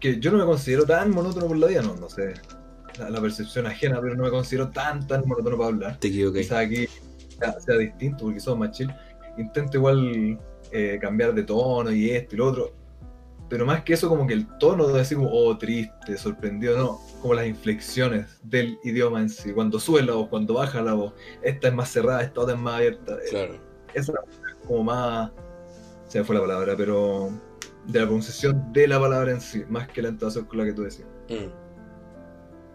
[0.00, 2.34] que yo no me considero tan monótono por la vida, no, no sé,
[2.98, 5.98] la, la percepción ajena, pero no me considero tan, tan monótono para hablar.
[5.98, 6.42] Te equivocas.
[6.42, 6.86] Quizás aquí
[7.38, 8.92] sea, sea distinto porque somos más chill.
[9.36, 10.38] Intento igual
[10.72, 12.72] eh, cambiar de tono y esto y lo otro,
[13.48, 17.00] pero más que eso, como que el tono de decir, como, oh, triste, sorprendido, no,
[17.22, 21.12] como las inflexiones del idioma en sí, cuando sube la voz, cuando baja la voz,
[21.42, 23.14] esta es más cerrada, esta otra es más abierta.
[23.14, 23.54] eh, Claro.
[23.94, 25.30] esa es como más
[26.08, 27.30] se me fue la palabra pero
[27.86, 30.72] de la pronunciación de la palabra en sí más que la entonación con la que
[30.72, 31.50] tú decías Mm.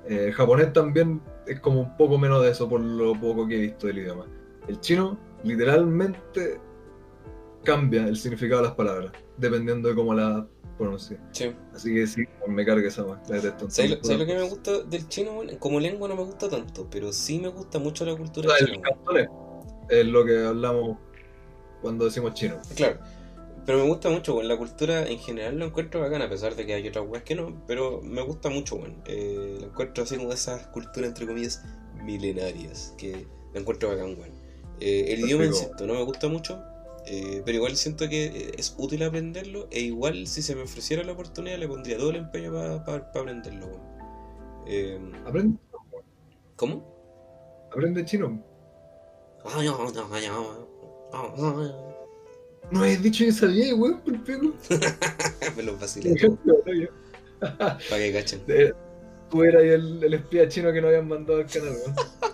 [0.09, 3.55] Eh, el japonés también es como un poco menos de eso por lo poco que
[3.55, 4.25] he visto del idioma
[4.67, 6.59] el chino literalmente
[7.63, 10.43] cambia el significado de las palabras, dependiendo de cómo las
[11.31, 11.53] Sí.
[11.73, 13.69] Así que sí, me carga esa la detesto.
[13.69, 15.41] ¿Sabes lo, sabes lo que me gusta del chino?
[15.59, 18.67] Como lengua no me gusta tanto, pero sí me gusta mucho la O cultura sea,
[18.67, 19.29] china, el
[19.89, 20.97] es lo que hablamos
[21.81, 22.57] cuando decimos chino.
[22.75, 22.99] Claro.
[23.65, 24.47] Pero me gusta mucho, weón.
[24.47, 27.35] La cultura en general lo encuentro bacana, a pesar de que hay otras weas que
[27.35, 27.61] no.
[27.67, 29.01] Pero me gusta mucho, weón.
[29.05, 31.63] Eh, lo encuentro así como esas culturas, entre comillas,
[32.03, 32.95] milenarias.
[32.97, 34.31] Que lo encuentro bacán, weón.
[34.79, 36.59] Eh, el idioma, insisto, no me gusta mucho.
[37.05, 39.67] Eh, pero igual siento que eh, es útil aprenderlo.
[39.71, 42.75] E igual, si se me ofreciera la oportunidad, le pondría todo el empeño para
[43.13, 43.81] aprenderlo, weón.
[44.67, 45.57] Eh, Aprende,
[46.55, 46.85] ¿Cómo?
[47.71, 48.43] aprende chino.
[52.71, 54.53] No has dicho que sabía, weón, por pico.
[55.57, 56.15] me lo vacilé
[57.39, 58.41] para que cachen.
[59.29, 61.95] Tú eras el, el espía chino que nos habían mandado al canal, weón.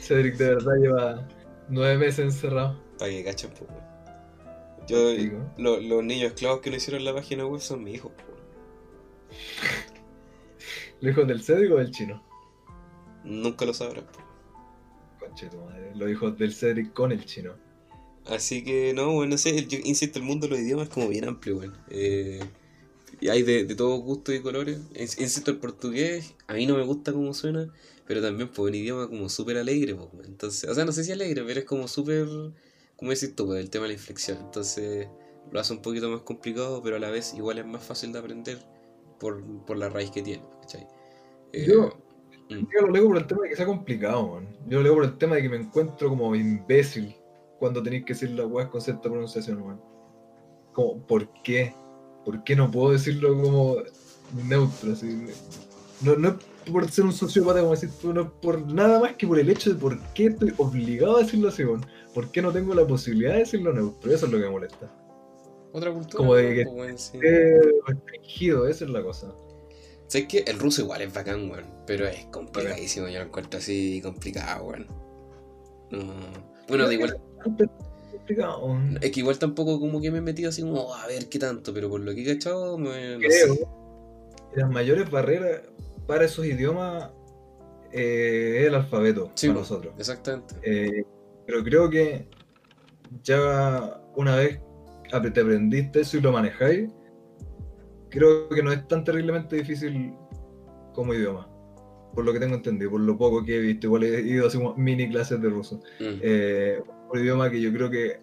[0.00, 1.28] Cedric de verdad lleva
[1.68, 2.85] nueve meses encerrado.
[2.98, 3.70] Para que cachen, pues.
[4.88, 5.12] Yo,
[5.58, 8.26] lo- los niños esclavos que no hicieron la página web son mis hijos, pues.
[11.00, 12.22] ¿Los del Cedric o del chino?
[13.24, 14.24] Nunca lo sabrán, pues.
[15.18, 15.92] Conche tu madre.
[15.94, 17.54] Los hijos del Cedric con el chino.
[18.26, 21.08] Así que, no, bueno, no sé, yo insisto, el mundo de los idiomas es como
[21.08, 21.76] bien amplio, weón.
[21.90, 22.40] Eh,
[23.20, 24.78] y hay de, de todos gustos y colores.
[24.94, 27.72] Ins- Insisto, el portugués, a mí no me gusta cómo suena,
[28.06, 30.26] pero también pues un idioma como súper alegre, pues.
[30.28, 32.26] Entonces, o sea, no sé si alegre, pero es como súper,
[32.96, 34.38] como decís tú, el tema de la inflexión.
[34.40, 35.08] Entonces,
[35.50, 38.18] lo hace un poquito más complicado, pero a la vez igual es más fácil de
[38.18, 38.58] aprender
[39.20, 40.86] por, por la raíz que tiene, ¿cachai?
[41.52, 41.90] Eh, Yo-
[42.50, 44.56] mm, Yo lo leo por el tema de que sea complicado, man.
[44.66, 47.16] Yo lo leo por el tema de que me encuentro como imbécil
[47.58, 49.80] cuando tenéis que decir las weas con cierta pronunciación, man.
[50.72, 51.74] Como, ¿por qué?
[52.24, 53.76] ¿Por qué no puedo decirlo como
[54.32, 54.92] neutro?
[54.92, 55.26] Así?
[56.02, 59.14] No, no es por ser un sociópata, como decir tú, no es por nada más
[59.14, 61.62] que por el hecho de por qué estoy obligado a decirlo así.
[62.14, 64.12] ¿Por qué no tengo la posibilidad de decirlo neutro?
[64.12, 64.90] Eso es lo que me molesta.
[65.72, 67.12] otra cultura, como de que- pues.
[67.22, 69.30] Eh, restringido, esa es la cosa.
[70.06, 70.44] ¿Sabes qué?
[70.46, 71.64] El ruso igual es bacán, weón.
[71.86, 74.86] Pero es complicadísimo, yo lo encuentro así complicado, weón.
[75.90, 76.14] No.
[76.68, 77.20] Bueno, de igual,
[78.10, 81.38] Complicado, es que igual tampoco como que me he metido así como a ver qué
[81.38, 83.66] tanto, pero por lo que he cachado, me, no creo sé.
[84.54, 85.60] que las mayores barreras
[86.06, 87.10] para esos idiomas
[87.92, 89.94] eh, es el alfabeto Sí, para nosotros.
[89.98, 90.54] Exactamente.
[90.62, 91.04] Eh,
[91.46, 92.28] pero creo que
[93.22, 94.60] ya una vez
[95.10, 96.90] te aprendiste eso y lo manejáis,
[98.10, 100.14] creo que no es tan terriblemente difícil
[100.92, 101.48] como idioma.
[102.14, 104.56] Por lo que tengo entendido, por lo poco que he visto, igual he ido así
[104.56, 105.76] como mini clases de ruso.
[106.00, 106.20] Mm.
[106.22, 106.82] Eh,
[107.12, 108.20] un idioma que yo creo que,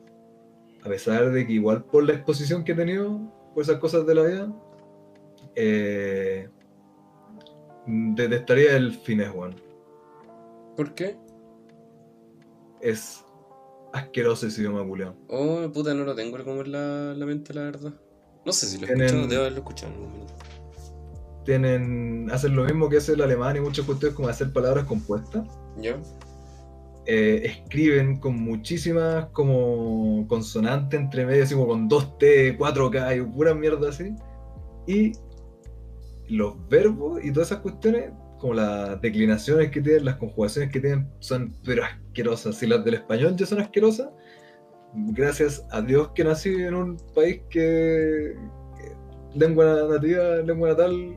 [0.84, 3.20] a pesar de que igual por la exposición que he tenido,
[3.54, 4.54] por esas cosas de la vida,
[5.56, 6.50] eh,
[7.88, 9.56] detestaría el finés, weón.
[10.76, 11.18] ¿Por qué?
[12.82, 13.24] Es
[13.94, 15.16] asqueroso ese idioma, culiao.
[15.30, 17.94] Oh, puta, no lo tengo como en la, la mente, la verdad.
[18.46, 20.34] No sé si lo he Tienen- escuchado, debo haberlo escuchado en algún minuto.
[21.46, 25.46] Tienen, hacen lo mismo que hace el alemán y muchos cuestiones como hacer palabras compuestas.
[25.78, 25.98] ¿Ya?
[27.06, 33.54] Eh, escriben con muchísimas como consonantes entre medio, así como con 2T, 4K y pura
[33.54, 34.16] mierda así.
[34.88, 35.12] Y
[36.30, 41.08] los verbos y todas esas cuestiones, como las declinaciones que tienen, las conjugaciones que tienen,
[41.20, 42.56] son pero asquerosas.
[42.58, 44.10] Si las del español ya son asquerosas,
[44.94, 48.36] gracias a Dios que nací en un país que,
[48.78, 51.16] que lengua nativa, lengua natal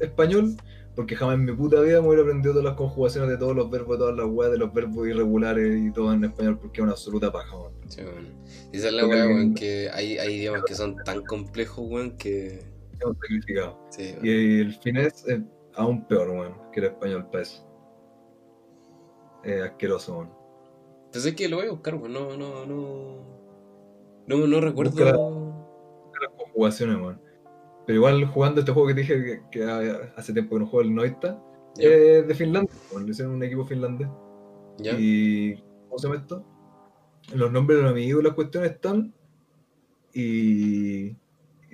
[0.00, 0.56] español,
[0.94, 3.70] porque jamás en mi puta vida me hubiera aprendido todas las conjugaciones de todos los
[3.70, 6.82] verbos, de todas las weas, de los verbos irregulares y todo en español, porque es
[6.82, 7.72] una absoluta paja, weón.
[7.88, 8.00] Sí,
[8.72, 12.74] esa es la alguien- weón, que hay, hay idiomas que son tan complejos, weón, que.
[12.98, 13.78] Sacrificado.
[13.90, 14.14] Sí.
[14.22, 15.40] Y el finés es
[15.74, 17.66] aún peor, weón, que el español eso.
[19.44, 20.30] Es asqueroso, weón.
[21.06, 22.12] Entonces es que lo voy a buscar, weón.
[22.12, 23.36] No, no, no.
[24.26, 26.10] No, no recuerdo.
[26.20, 27.20] Las conjugaciones, weón.
[27.86, 29.64] Pero igual jugando este juego que te dije que, que
[30.16, 31.40] hace tiempo que no juego el Noita,
[31.76, 32.74] Ya, es de Finlandia.
[32.98, 34.08] Le hicieron un equipo finlandés.
[34.78, 35.54] Y.
[35.88, 36.44] ¿Cómo se llama esto?
[37.34, 39.14] Los nombres de los amigos y las cuestiones están.
[40.12, 41.16] Y.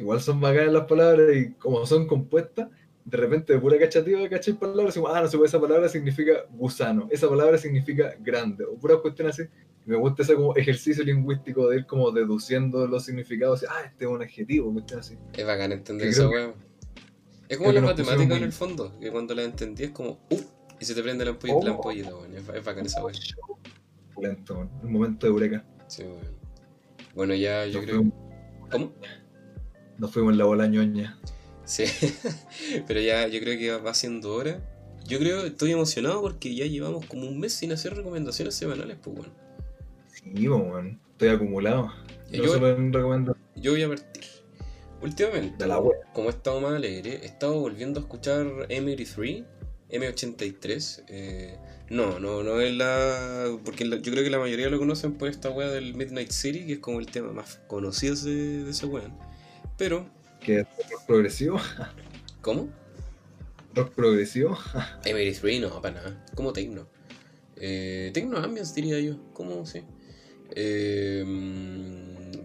[0.02, 2.68] Igual son bacanas las palabras y como son compuestas,
[3.04, 4.54] de repente de pura cachativa, ¿cachai?
[4.54, 8.74] Palabras, como, ah, no se puede, esa palabra significa gusano, esa palabra significa grande, o
[8.74, 9.48] puras cuestiones así.
[9.86, 14.04] Me gusta ese como ejercicio lingüístico de ir como deduciendo los significados, así, ah, este
[14.06, 15.18] es un adjetivo, cuestiones así.
[15.34, 16.52] Es bacán entender que- weá.
[17.48, 20.40] Es como la matemática en el fondo, que cuando la entendí es como, uh,
[20.80, 22.18] y se te prende la ampollita, Oh.
[22.20, 22.34] weón.
[22.36, 23.14] Es, es bacán esa weá.
[24.20, 24.70] Lento, weón.
[24.82, 25.64] un momento de eureka.
[25.86, 26.42] Sí, weón.
[27.14, 28.04] Bueno, ya yo creo.
[28.70, 28.92] ¿Cómo?
[29.98, 31.18] Nos fuimos en la bola ñoña.
[31.64, 31.84] Sí,
[32.86, 34.60] pero ya yo creo que va siendo hora.
[35.06, 39.16] Yo creo, estoy emocionado porque ya llevamos como un mes sin hacer recomendaciones semanales, pues
[39.16, 39.32] bueno.
[40.12, 41.00] Sí, po, weón.
[41.12, 41.92] estoy acumulado.
[42.30, 44.24] Yo, Yo- solo recomiendo Yo voy a partir.
[45.02, 45.82] Últimamente, la
[46.12, 49.44] como he estado más alegre, he estado volviendo a escuchar M83,
[49.90, 51.02] M83.
[51.08, 51.58] eh,
[51.90, 53.48] no, no, no es la.
[53.64, 56.66] Porque la- yo creo que la mayoría lo conocen por esta wea del Midnight City,
[56.66, 59.12] que es como el tema más conocido de, de ese weón.
[59.82, 60.06] Pero,
[60.40, 61.58] Que es rock progresivo.
[62.40, 62.68] ¿cómo?
[63.74, 64.56] Rock progresivo.
[65.04, 66.24] M83 no, para nada.
[66.36, 66.86] Como Tecno.
[67.56, 69.16] Eh, Tecno Ambience diría yo.
[69.32, 69.66] ¿Cómo?
[69.66, 69.82] Sí.
[70.54, 71.24] Eh,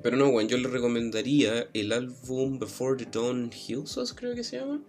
[0.01, 4.57] pero no, bueno, yo le recomendaría el álbum Before the Dawn Hills, creo que se
[4.57, 4.81] llama.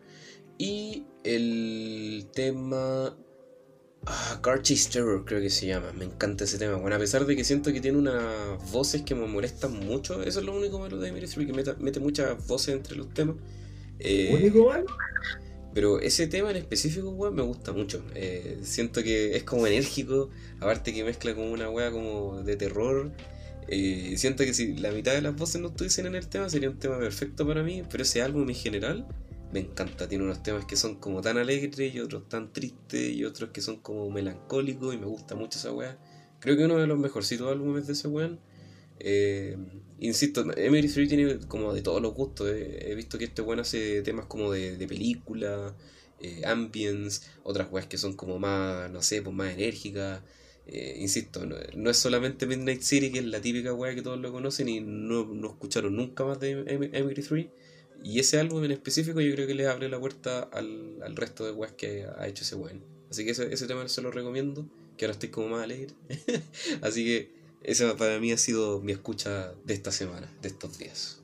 [0.56, 3.14] Y el tema...
[4.10, 5.92] Ah, Car Chase Terror creo que se llama.
[5.92, 6.76] Me encanta ese tema.
[6.76, 10.40] Bueno, a pesar de que siento que tiene unas voces que me molestan mucho, eso
[10.40, 13.36] es lo único malo de M83, que meta- mete muchas voces entre los temas.
[13.98, 14.86] Eh, Único malo.
[15.74, 18.02] pero ese tema en específico, weón, me gusta mucho.
[18.14, 20.30] Eh, siento que es como enérgico,
[20.60, 23.12] aparte que mezcla como una wea como de terror.
[23.68, 26.70] Eh, siento que si la mitad de las voces no estuviesen en el tema, sería
[26.70, 29.06] un tema perfecto para mí, pero ese álbum en general
[29.50, 30.08] me encanta.
[30.08, 33.60] Tiene unos temas que son como tan alegres y otros tan tristes y otros que
[33.60, 35.98] son como melancólicos y me gusta mucho esa wea.
[36.40, 38.40] Creo que uno de los mejorcitos álbumes de ese weón.
[39.00, 39.56] Eh,
[40.00, 42.48] insisto, Emery 3 tiene como de todos los gustos.
[42.50, 42.90] eh.
[42.92, 45.74] He visto que este weón hace temas como de, de película,
[46.20, 50.22] eh, ambience, otras weas que son como más, no sé, pues más enérgicas.
[50.98, 54.30] Insisto, no, no es solamente Midnight City, que es la típica wea que todos lo
[54.32, 57.46] conocen y no, no escucharon nunca más de Em- Emery 3.
[58.02, 61.44] Y ese álbum en específico yo creo que le abre la puerta al, al resto
[61.44, 62.82] de weas que ha hecho ese weón.
[63.10, 65.94] Así que ese, ese tema se lo recomiendo, que ahora estoy como más alegre.
[66.82, 71.20] Así que esa para mí ha sido mi escucha de esta semana, de estos días.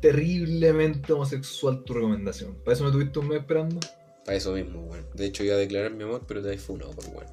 [0.00, 2.54] Terriblemente homosexual tu recomendación.
[2.64, 3.80] ¿Para eso me tuviste un mes esperando?
[4.24, 5.06] Para eso mismo, weón.
[5.14, 7.26] De hecho iba a declarar mi amor, pero te has funado por weón.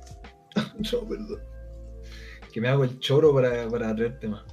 [0.91, 1.41] No, perdón.
[2.52, 4.43] Que me hago el choro para, para traerte más.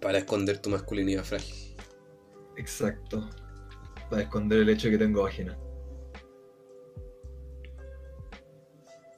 [0.00, 1.65] Para esconder tu masculinidad frágil.
[2.56, 3.28] Exacto.
[4.10, 5.56] Para esconder el hecho de que tengo vagina.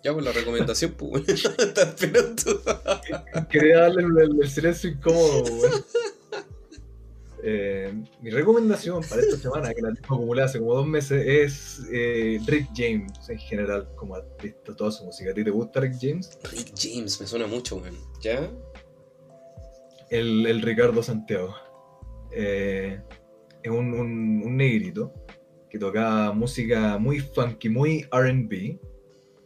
[0.05, 1.25] Ya por la recomendación, pues weón.
[1.59, 2.63] Está esperando.
[3.51, 5.85] Quería darle el silencio incómodo, weón.
[7.43, 11.87] Eh, mi recomendación para esta semana, que la tengo acumulada hace como dos meses, es
[11.93, 15.31] eh, Rick James en general, como artista, toda su música.
[15.31, 16.39] ¿A ti te gusta Rick James?
[16.51, 17.97] Rick James, me suena mucho, weón.
[18.21, 18.51] ¿Ya?
[20.11, 21.55] El, el Ricardo Santiago.
[22.33, 23.01] Eh,
[23.63, 25.13] es un, un, un negrito
[25.71, 28.79] que toca música muy funky, muy RB.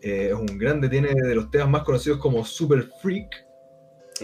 [0.05, 3.31] Eh, es un grande, tiene de los temas más conocidos como Super Freak,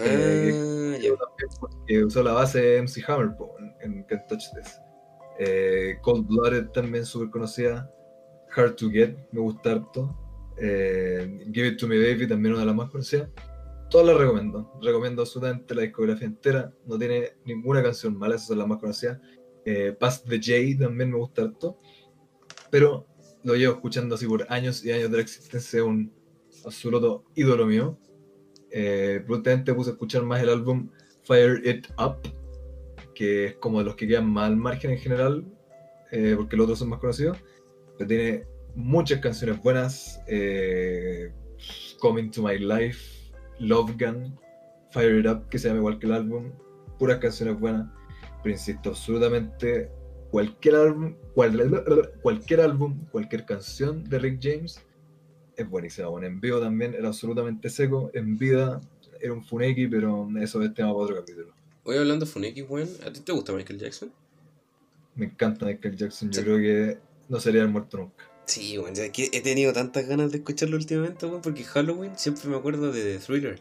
[0.01, 1.11] Ah, ya.
[1.87, 3.31] que usó la base de MC Hammer
[3.81, 4.81] en Can't Touch This.
[5.41, 7.91] Eh, Cold Blooded también súper conocida.
[8.55, 10.17] Hard to Get, me gusta harto.
[10.57, 13.29] Eh, Give It To Me Baby, también una de las más conocidas.
[13.91, 14.73] Todas las recomiendo.
[14.83, 16.73] Recomiendo absolutamente la discografía entera.
[16.87, 19.19] No tiene ninguna canción mala, esas son las más conocidas.
[19.71, 21.77] Eh, Past the J también me gusta harto.
[22.71, 23.07] Pero
[23.45, 25.81] lo llevo escuchando así por años y años de la existencia.
[25.81, 26.11] Es un
[26.65, 27.99] absoluto ídolo mío.
[28.71, 30.91] Eh, puse a escuchar más el álbum
[31.25, 32.17] Fire It Up,
[33.15, 35.45] que es como de los que quedan más al margen en general,
[36.13, 37.37] eh, porque los otros son más conocidos.
[37.99, 40.21] Pero tiene muchas canciones buenas.
[40.29, 41.31] eh,
[42.01, 44.39] Coming to My Life, Love Gun,
[44.93, 46.53] Fire It Up, que se llama igual que el álbum.
[46.99, 47.98] Puras canciones buenas.
[48.43, 49.91] Pero insisto, absolutamente
[50.31, 54.81] cualquier álbum, cual- cualquier álbum, cualquier canción de Rick James
[55.57, 56.09] es buenísima.
[56.09, 58.11] Bueno, en vivo también era absolutamente seco.
[58.15, 58.81] En vida
[59.21, 61.53] era un funeki, pero eso es tema para otro capítulo.
[61.85, 62.89] Hoy hablando de Funeki, weón.
[63.07, 64.13] ¿A ti te gusta Michael Jackson?
[65.17, 66.31] Me encanta Michael Jackson.
[66.31, 66.45] Yo Sí.
[66.45, 68.25] creo que no sería el muerto nunca.
[68.45, 68.95] Sí, weón.
[69.13, 73.03] que he tenido tantas ganas de escucharlo últimamente, weón, porque Halloween siempre me acuerdo de
[73.03, 73.61] The Thriller.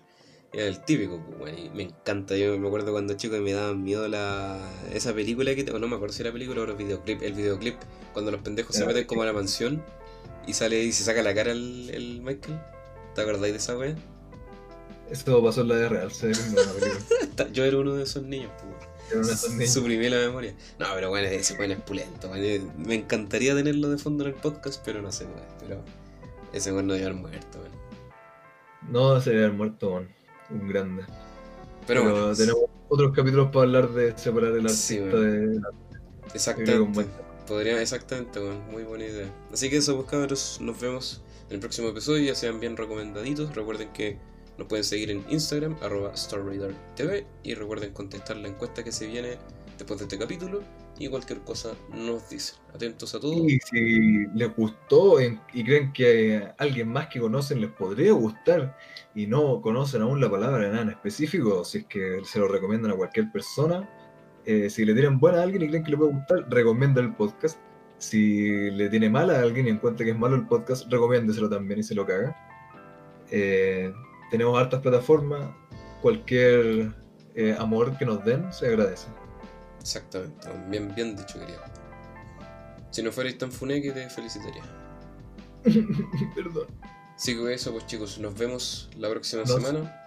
[0.54, 2.36] Era el típico, pues, weón, y me encanta.
[2.38, 4.58] Yo me acuerdo cuando chico y me daban miedo la
[4.94, 5.70] esa película que...
[5.72, 7.22] O no me acuerdo si era película o era videoclip.
[7.22, 7.76] El videoclip,
[8.14, 9.84] cuando los pendejos se meten como a la mansión
[10.48, 12.58] y sale y se saca la cara el, el Michael.
[13.14, 13.96] ¿Te acordáis de esa weá?
[15.12, 17.48] Eso pasó en la vida real, se película.
[17.54, 18.52] Yo era uno de esos niños,
[19.10, 19.58] pues.
[19.58, 19.68] de.
[19.68, 20.54] Suprimí la memoria.
[20.80, 22.30] No, pero bueno, ese weón es pulento.
[22.30, 22.44] weón.
[22.44, 25.46] Eh, Me encantaría tenerlo de fondo en el podcast, pero no se puede.
[25.62, 25.84] Pero
[26.54, 27.72] ese weón no debe haber muerto, weón.
[28.90, 30.17] No sería el muerto, weón.
[30.50, 31.04] Un grande.
[31.86, 35.62] Pero, Pero, bueno, tenemos otros capítulos para hablar de separar el artista Sí, de.
[36.66, 37.06] que un exactamente.
[37.48, 38.62] Podría, exactamente, weón.
[38.72, 39.34] Muy buena idea.
[39.54, 42.26] Así que eso, pues cabros, nos vemos en el próximo episodio.
[42.26, 43.56] Ya sean bien recomendaditos.
[43.56, 44.18] Recuerden que
[44.58, 47.26] nos pueden seguir en Instagram, arroba StarRadarTV.
[47.44, 49.38] Y recuerden contestar la encuesta que se viene
[49.78, 50.62] después de este capítulo
[51.00, 52.58] y cualquier cosa nos dicen.
[52.74, 53.34] Atentos a todo.
[53.48, 58.76] Y si les gustó y creen que alguien más que conocen les podría gustar
[59.18, 62.48] y no conocen aún la palabra de nada en específico, si es que se lo
[62.48, 63.90] recomiendan a cualquier persona,
[64.46, 67.16] eh, si le tienen buena a alguien y creen que le puede gustar, recomienda el
[67.16, 67.58] podcast.
[67.98, 71.80] Si le tiene mala a alguien y encuentra que es malo el podcast, recomiéndeselo también
[71.80, 72.38] y se lo caga.
[73.32, 73.92] Eh,
[74.30, 75.50] tenemos hartas plataformas,
[76.04, 76.94] cualquier
[77.34, 79.08] eh, amor que nos den se agradece.
[79.82, 81.62] Exactamente, bien, bien dicho, querido.
[82.92, 84.64] Si no fuerais tan funeque, te felicitaría.
[86.36, 86.68] Perdón.
[87.18, 90.06] Así que eso, pues chicos, nos vemos la próxima Nos- semana.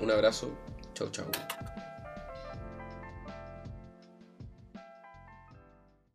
[0.00, 0.48] Un abrazo.
[0.94, 1.26] Chau, chau.